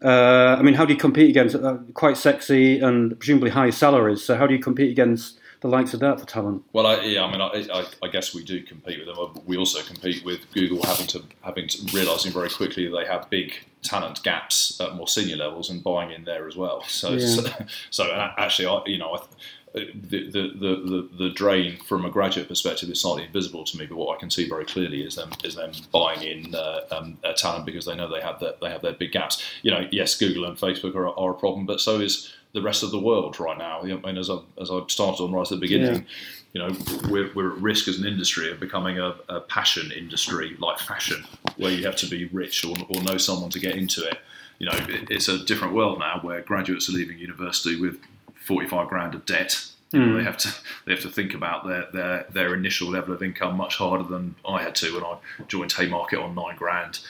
Uh, 0.00 0.56
I 0.58 0.62
mean, 0.62 0.74
how 0.74 0.84
do 0.84 0.92
you 0.92 0.98
compete 0.98 1.28
against 1.28 1.56
uh, 1.56 1.78
quite 1.92 2.16
sexy 2.16 2.78
and 2.78 3.18
presumably 3.18 3.50
high 3.50 3.70
salaries? 3.70 4.22
So 4.22 4.36
how 4.36 4.46
do 4.46 4.54
you 4.54 4.60
compete 4.60 4.92
against 4.92 5.40
the 5.62 5.68
likes 5.68 5.94
of 5.94 6.00
that 6.00 6.20
for 6.20 6.26
talent? 6.26 6.62
Well, 6.72 6.86
I, 6.86 7.00
yeah, 7.02 7.24
I 7.24 7.30
mean, 7.30 7.40
I, 7.40 7.66
I, 7.72 7.86
I 8.02 8.08
guess 8.08 8.34
we 8.34 8.44
do 8.44 8.62
compete 8.62 8.98
with 8.98 9.14
them. 9.14 9.42
We 9.46 9.56
also 9.56 9.80
compete 9.82 10.24
with 10.24 10.40
Google 10.52 10.82
having 10.84 11.06
to 11.08 11.22
having 11.42 11.68
to 11.68 11.96
realizing 11.96 12.32
very 12.32 12.50
quickly 12.50 12.88
that 12.88 12.96
they 12.96 13.06
have 13.06 13.30
big 13.30 13.54
talent 13.82 14.22
gaps 14.22 14.80
at 14.80 14.94
more 14.94 15.08
senior 15.08 15.36
levels 15.36 15.70
and 15.70 15.82
buying 15.82 16.10
in 16.10 16.24
there 16.24 16.46
as 16.48 16.56
well. 16.56 16.82
So, 16.84 17.12
Yeah. 17.12 17.26
so, 17.26 17.44
so 17.90 18.32
actually, 18.36 18.66
I, 18.66 18.82
you 18.86 18.98
know, 18.98 19.14
I, 19.14 19.20
the, 19.74 20.28
the, 20.30 20.52
the, 20.54 20.76
the, 20.84 21.08
the 21.18 21.30
drain 21.30 21.78
from 21.78 22.04
a 22.04 22.10
graduate 22.10 22.48
perspective 22.48 22.90
is 22.90 23.00
slightly 23.00 23.24
invisible 23.24 23.64
to 23.64 23.78
me, 23.78 23.86
but 23.86 23.96
what 23.96 24.14
I 24.14 24.20
can 24.20 24.30
see 24.30 24.48
very 24.48 24.64
clearly 24.66 25.02
is 25.02 25.14
them 25.14 25.30
is 25.44 25.54
them 25.54 25.72
buying 25.92 26.22
in 26.22 26.54
uh, 26.54 26.80
um, 26.90 27.18
uh, 27.24 27.32
talent 27.32 27.64
because 27.64 27.86
they 27.86 27.94
know 27.94 28.12
they 28.12 28.20
have 28.20 28.38
their, 28.38 28.52
they 28.60 28.68
have 28.68 28.82
their 28.82 28.92
big 28.92 29.12
gaps. 29.12 29.42
You 29.62 29.70
know, 29.70 29.88
yes, 29.90 30.14
Google 30.16 30.44
and 30.44 30.58
Facebook 30.58 30.94
are, 30.94 31.08
are 31.08 31.30
a 31.30 31.34
problem, 31.34 31.66
but 31.66 31.80
so 31.80 32.00
is 32.00 32.32
the 32.54 32.62
rest 32.62 32.82
of 32.82 32.90
the 32.90 32.98
world 32.98 33.38
right 33.40 33.56
now. 33.58 33.80
I 33.80 33.84
mean, 33.84 34.18
as 34.18 34.28
I 34.30 34.38
as 34.60 34.70
I 34.70 34.80
started 34.88 35.22
on 35.22 35.32
right 35.32 35.42
at 35.42 35.48
the 35.50 35.56
beginning, 35.56 36.06
you 36.52 36.60
know, 36.60 36.76
we're, 37.08 37.30
we're 37.34 37.52
at 37.52 37.58
risk 37.62 37.88
as 37.88 37.98
an 37.98 38.06
industry 38.06 38.50
of 38.50 38.60
becoming 38.60 38.98
a, 38.98 39.14
a 39.28 39.40
passion 39.40 39.90
industry 39.90 40.56
like 40.58 40.78
fashion, 40.78 41.24
where 41.56 41.70
you 41.72 41.84
have 41.86 41.96
to 41.96 42.06
be 42.06 42.26
rich 42.26 42.64
or, 42.64 42.74
or 42.90 43.02
know 43.02 43.16
someone 43.16 43.50
to 43.50 43.58
get 43.58 43.76
into 43.76 44.06
it. 44.06 44.18
You 44.58 44.66
know, 44.66 44.76
it, 44.76 45.10
it's 45.10 45.28
a 45.28 45.44
different 45.44 45.74
world 45.74 45.98
now 45.98 46.20
where 46.22 46.42
graduates 46.42 46.88
are 46.88 46.92
leaving 46.92 47.18
university 47.18 47.80
with 47.80 47.98
45 48.46 48.88
grand 48.88 49.14
of 49.14 49.24
debt. 49.26 49.66
You 49.92 50.00
know, 50.00 50.06
Mm. 50.06 50.16
they 50.18 50.24
have 50.24 50.38
to 50.38 50.48
they 50.86 50.92
have 50.92 51.02
to 51.02 51.10
think 51.10 51.34
about 51.34 51.66
their, 51.66 51.86
their 51.92 52.26
their 52.30 52.54
initial 52.54 52.88
level 52.88 53.12
of 53.12 53.22
income 53.22 53.58
much 53.58 53.76
harder 53.76 54.04
than 54.04 54.34
I 54.48 54.62
had 54.62 54.74
to 54.76 54.94
when 54.94 55.04
I 55.04 55.18
joined 55.48 55.72
Haymarket 55.72 56.18
on 56.18 56.34
nine 56.34 56.56
grand. 56.56 57.00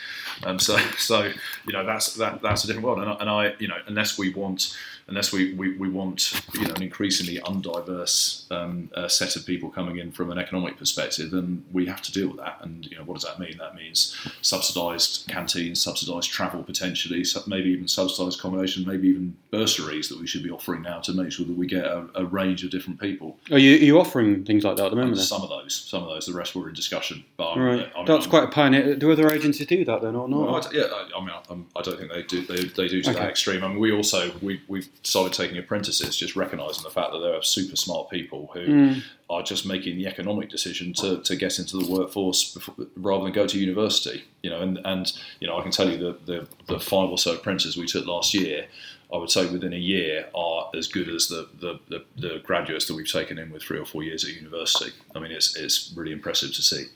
Um, 0.42 0.58
so 0.58 0.76
so 0.98 1.30
you 1.66 1.72
know 1.72 1.86
that's 1.86 2.14
that 2.14 2.42
that's 2.42 2.64
a 2.64 2.66
different 2.66 2.84
world, 2.86 2.98
and 2.98 3.08
I, 3.08 3.14
and 3.20 3.30
I 3.30 3.54
you 3.60 3.68
know 3.68 3.76
unless 3.86 4.18
we 4.18 4.30
want 4.34 4.76
unless 5.08 5.32
we, 5.32 5.52
we, 5.54 5.76
we 5.76 5.88
want 5.88 6.40
you 6.54 6.66
know 6.66 6.74
an 6.74 6.82
increasingly 6.82 7.38
undiverse 7.40 8.50
um, 8.50 8.90
uh, 8.94 9.08
set 9.08 9.36
of 9.36 9.44
people 9.46 9.68
coming 9.70 9.98
in 9.98 10.12
from 10.12 10.30
an 10.30 10.38
economic 10.38 10.76
perspective, 10.76 11.30
then 11.30 11.64
we 11.72 11.86
have 11.86 12.02
to 12.02 12.12
deal 12.12 12.28
with 12.28 12.38
that. 12.38 12.58
And 12.62 12.86
you 12.86 12.96
know 12.96 13.04
what 13.04 13.14
does 13.14 13.24
that 13.24 13.38
mean? 13.38 13.56
That 13.58 13.74
means 13.74 14.16
subsidised 14.40 15.26
canteens, 15.28 15.80
subsidised 15.80 16.30
travel 16.30 16.62
potentially, 16.62 17.24
maybe 17.46 17.70
even 17.70 17.88
subsidised 17.88 18.38
accommodation, 18.38 18.86
maybe 18.86 19.08
even 19.08 19.36
bursaries 19.50 20.08
that 20.08 20.20
we 20.20 20.26
should 20.26 20.42
be 20.42 20.50
offering 20.50 20.82
now 20.82 21.00
to 21.00 21.12
make 21.12 21.32
sure 21.32 21.46
that 21.46 21.56
we 21.56 21.66
get 21.66 21.84
a, 21.84 22.06
a 22.14 22.24
range 22.24 22.64
of 22.64 22.70
different 22.70 23.00
people. 23.00 23.38
Are 23.50 23.58
you, 23.58 23.74
are 23.76 23.84
you 23.84 23.98
offering 24.00 24.44
things 24.44 24.64
like 24.64 24.76
that 24.76 24.84
at 24.86 24.90
the 24.90 24.96
moment? 24.96 25.16
then? 25.16 25.24
Some 25.24 25.42
of 25.42 25.48
those, 25.48 25.74
some 25.74 26.02
of 26.02 26.08
those, 26.10 26.26
the 26.26 26.32
rest 26.34 26.54
were 26.54 26.68
in 26.68 26.74
discussion. 26.74 27.24
But 27.36 27.56
Right, 27.56 27.90
I'm- 27.96 28.06
that's 28.06 28.24
I'm- 28.24 28.30
quite 28.30 28.44
a 28.44 28.48
pioneer. 28.48 28.94
Do 28.96 29.10
other 29.12 29.30
agencies 29.32 29.66
do 29.66 29.84
that 29.84 30.02
then, 30.02 30.14
or 30.14 30.28
not? 30.28 30.40
well, 30.40 30.56
I, 30.56 30.70
yeah, 30.72 30.82
I, 30.84 31.08
I 31.16 31.20
mean, 31.20 31.30
I, 31.30 31.78
I 31.78 31.82
don't 31.82 31.98
think 31.98 32.10
they 32.12 32.22
do. 32.22 32.44
They, 32.46 32.64
they 32.64 32.88
do 32.88 33.02
to 33.02 33.10
Okay. 33.10 33.18
that 33.20 33.30
extreme. 33.30 33.64
I 33.64 33.68
mean, 33.68 33.78
we 33.78 33.92
also 33.92 34.32
we 34.42 34.60
we've 34.68 34.88
started 35.04 35.32
taking 35.32 35.58
apprentices, 35.58 36.16
just 36.16 36.36
recognising 36.36 36.84
the 36.84 36.90
fact 36.90 37.12
that 37.12 37.18
there 37.18 37.34
are 37.34 37.42
super 37.42 37.74
smart 37.76 38.08
people 38.08 38.50
who 38.54 38.60
Mm. 38.66 39.02
are 39.28 39.42
just 39.42 39.66
making 39.66 39.96
the 39.96 40.06
economic 40.06 40.48
decision 40.48 40.92
to, 40.92 41.20
to 41.22 41.34
get 41.34 41.58
into 41.58 41.76
the 41.76 41.86
workforce 41.90 42.54
before, 42.54 42.74
rather 42.96 43.24
than 43.24 43.32
go 43.32 43.46
to 43.46 43.58
university. 43.58 44.22
You 44.42 44.50
know, 44.50 44.60
and, 44.60 44.78
and 44.84 45.12
you 45.40 45.48
know, 45.48 45.58
I 45.58 45.62
can 45.62 45.72
tell 45.72 45.90
you 45.90 45.98
that 45.98 46.26
the 46.26 46.46
the 46.68 46.78
five 46.78 47.10
or 47.10 47.18
so 47.18 47.34
apprentices 47.34 47.76
we 47.76 47.86
took 47.86 48.06
last 48.06 48.32
year. 48.34 48.66
I 49.12 49.18
would 49.18 49.30
say 49.30 49.44
within 49.46 49.74
a 49.74 49.76
year 49.76 50.30
are 50.34 50.70
as 50.74 50.88
good 50.88 51.06
as 51.10 51.28
the, 51.28 51.46
the, 51.60 51.78
the, 51.90 52.02
the 52.16 52.38
graduates 52.42 52.86
that 52.86 52.94
we've 52.94 53.06
taken 53.12 53.36
in 53.38 53.50
with 53.52 53.62
three 53.62 53.78
or 53.78 53.84
four 53.84 54.02
years 54.02 54.24
at 54.24 54.30
university. 54.30 54.90
I 55.14 55.18
mean, 55.18 55.32
it's, 55.32 55.54
it's 55.54 55.92
really 55.94 56.12
impressive 56.12 56.54
to 56.54 56.62
see. 56.62 56.86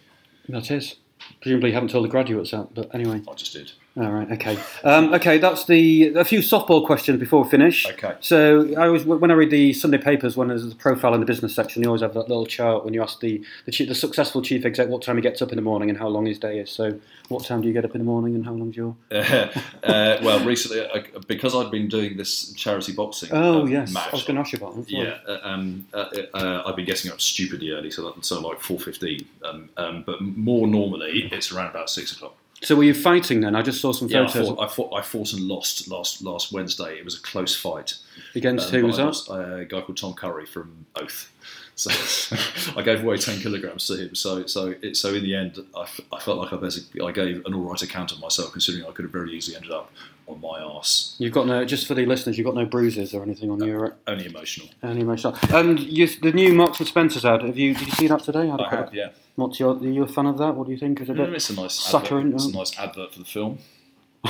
That 0.48 0.70
is. 0.70 0.96
Presumably, 1.42 1.68
you 1.70 1.74
haven't 1.74 1.90
told 1.90 2.06
the 2.06 2.08
graduates 2.08 2.52
that, 2.52 2.72
but 2.74 2.94
anyway. 2.94 3.20
I 3.30 3.34
just 3.34 3.52
did. 3.52 3.72
All 3.98 4.10
right. 4.10 4.30
Okay. 4.32 4.58
Um, 4.84 5.14
okay. 5.14 5.38
That's 5.38 5.64
the 5.64 6.12
a 6.16 6.24
few 6.24 6.40
softball 6.40 6.84
questions 6.84 7.18
before 7.18 7.44
we 7.44 7.48
finish. 7.48 7.86
Okay. 7.86 8.14
So 8.20 8.68
I 8.76 8.88
always, 8.88 9.06
when 9.06 9.30
I 9.30 9.34
read 9.34 9.50
the 9.50 9.72
Sunday 9.72 9.96
papers, 9.96 10.36
when 10.36 10.48
there's 10.48 10.70
a 10.70 10.74
profile 10.74 11.14
in 11.14 11.20
the 11.20 11.26
business 11.26 11.54
section, 11.54 11.82
you 11.82 11.88
always 11.88 12.02
have 12.02 12.12
that 12.12 12.28
little 12.28 12.44
chart 12.44 12.84
when 12.84 12.92
you 12.92 13.02
ask 13.02 13.20
the 13.20 13.42
the, 13.64 13.72
chief, 13.72 13.88
the 13.88 13.94
successful 13.94 14.42
chief 14.42 14.66
exec 14.66 14.88
what 14.88 15.00
time 15.00 15.16
he 15.16 15.22
gets 15.22 15.40
up 15.40 15.50
in 15.50 15.56
the 15.56 15.62
morning 15.62 15.88
and 15.88 15.98
how 15.98 16.08
long 16.08 16.26
his 16.26 16.38
day 16.38 16.58
is. 16.58 16.70
So, 16.70 17.00
what 17.28 17.46
time 17.46 17.62
do 17.62 17.68
you 17.68 17.72
get 17.72 17.86
up 17.86 17.94
in 17.94 18.00
the 18.00 18.04
morning 18.04 18.34
and 18.34 18.44
how 18.44 18.52
long's 18.52 18.76
your? 18.76 18.94
uh, 19.10 19.48
well, 19.82 20.44
recently, 20.44 20.86
uh, 20.86 21.02
because 21.26 21.54
I've 21.54 21.70
been 21.70 21.88
doing 21.88 22.18
this 22.18 22.52
charity 22.52 22.92
boxing. 22.92 23.30
Oh 23.32 23.62
um, 23.62 23.68
yes, 23.68 23.94
match, 23.94 24.08
I 24.12 24.16
was 24.16 24.24
going 24.24 24.34
to 24.34 24.42
ask 24.42 24.52
you 24.52 24.58
about 24.58 24.76
that. 24.76 24.90
Yeah, 24.90 25.18
uh, 25.26 25.38
um, 25.42 25.86
uh, 25.94 26.04
uh, 26.34 26.64
I've 26.66 26.76
been 26.76 26.84
getting 26.84 27.10
up 27.10 27.22
stupidly 27.22 27.70
early, 27.70 27.90
so 27.90 28.10
that, 28.10 28.22
so 28.26 28.46
like 28.46 28.60
four 28.60 28.78
fifteen. 28.78 29.26
Um, 29.42 29.70
um, 29.78 30.02
but 30.04 30.20
more 30.20 30.66
normally, 30.66 31.30
it's 31.32 31.50
around 31.50 31.70
about 31.70 31.88
six 31.88 32.12
o'clock. 32.12 32.36
So 32.62 32.74
were 32.74 32.84
you 32.84 32.94
fighting 32.94 33.40
then? 33.42 33.54
I 33.54 33.62
just 33.62 33.80
saw 33.80 33.92
some 33.92 34.08
Yeah, 34.08 34.22
I 34.22 34.26
photos 34.28 34.48
fought, 34.48 34.60
I 34.60 34.66
fought. 34.68 34.92
I 34.94 35.02
fought 35.02 35.32
and 35.34 35.42
lost 35.42 35.88
last 35.88 36.22
last 36.22 36.52
Wednesday. 36.52 36.98
It 36.98 37.04
was 37.04 37.16
a 37.16 37.20
close 37.20 37.54
fight. 37.54 37.94
against 38.34 38.72
Um, 38.72 38.80
who 38.80 38.86
was 38.86 38.98
I 38.98 39.04
that? 39.04 39.30
uh, 39.30 39.56
a 39.58 39.64
guy 39.66 39.80
called 39.82 39.98
Tom 39.98 40.14
Curry 40.14 40.46
from 40.46 40.86
Oath. 40.96 41.30
So 41.76 41.90
I 42.76 42.82
gave 42.82 43.04
away 43.04 43.18
ten 43.18 43.38
kilograms 43.38 43.86
to 43.88 43.96
him. 43.96 44.14
So 44.14 44.46
so 44.46 44.74
it, 44.82 44.96
so 44.96 45.12
in 45.14 45.22
the 45.22 45.34
end, 45.34 45.58
I, 45.76 45.82
f- 45.82 46.00
I 46.10 46.18
felt 46.20 46.38
like 46.38 46.52
I 46.52 46.56
basically 46.56 47.02
I 47.02 47.12
gave 47.12 47.44
an 47.44 47.52
all 47.54 47.60
right 47.70 47.82
account 47.82 48.12
of 48.12 48.20
myself, 48.20 48.52
considering 48.52 48.86
I 48.86 48.92
could 48.92 49.04
have 49.04 49.12
very 49.12 49.32
easily 49.32 49.56
ended 49.56 49.70
up 49.72 49.90
on 50.26 50.40
my 50.40 50.58
arse. 50.60 51.14
You've 51.18 51.34
got 51.34 51.46
no, 51.46 51.64
just 51.66 51.86
for 51.86 51.94
the 51.94 52.04
listeners, 52.06 52.36
you've 52.38 52.46
got 52.46 52.54
no 52.54 52.64
bruises 52.64 53.12
or 53.14 53.22
anything 53.22 53.50
on 53.50 53.62
your 53.62 53.94
Only 54.06 54.26
emotional. 54.26 54.68
any 54.82 55.02
emotional. 55.02 55.36
And 55.50 55.78
you, 55.78 56.06
the 56.08 56.32
new 56.32 56.52
Marks 56.54 56.80
and 56.80 56.88
Spencer's 56.88 57.24
ad. 57.26 57.42
Have 57.42 57.58
you? 57.58 57.74
Did 57.74 57.86
you 57.88 57.92
see 57.92 58.08
that 58.08 58.20
today? 58.24 58.50
I 58.50 58.56
quick- 58.56 58.70
have, 58.70 58.94
yeah. 58.94 59.10
What's 59.36 59.60
your? 59.60 59.76
Are 59.76 59.86
you 59.86 60.02
a 60.02 60.08
fan 60.08 60.24
of 60.26 60.38
that? 60.38 60.54
What 60.54 60.66
do 60.66 60.72
you 60.72 60.78
think? 60.78 60.98
Is 61.02 61.10
it 61.10 61.12
a 61.18 61.22
Mm, 61.22 61.26
bit? 61.26 61.34
It's 61.34 61.50
a 61.50 61.54
nice 61.54 61.74
saccharine, 61.74 62.28
advert. 62.28 62.34
It's 62.42 62.46
a 62.54 62.56
nice 62.56 62.78
advert 62.78 63.12
for 63.12 63.18
the 63.18 63.24
film. 63.26 63.58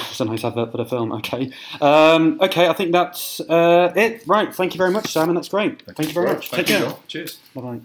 It's 0.11 0.21
a 0.21 0.25
nice 0.25 0.45
advert 0.45 0.71
for 0.73 0.79
the 0.79 0.87
film. 0.87 1.13
Okay. 1.13 1.51
Um, 1.81 2.39
okay. 2.41 2.69
I 2.69 2.73
think 2.73 2.93
that's 2.93 3.41
uh, 3.41 3.93
it. 3.97 4.23
Right. 4.27 4.55
Thank 4.55 4.75
you 4.75 4.79
very 4.79 4.91
much, 4.91 5.13
Simon. 5.13 5.35
That's 5.35 5.49
great. 5.49 5.83
Thank, 5.83 6.09
you 6.09 6.15
very 6.15 6.29
much. 6.29 6.51
Thank 6.51 6.67
Take 6.67 6.79
you, 6.79 6.87
care. 6.87 6.97
Cheers. 7.09 7.39
Bye 7.55 7.61
bye. 7.61 7.81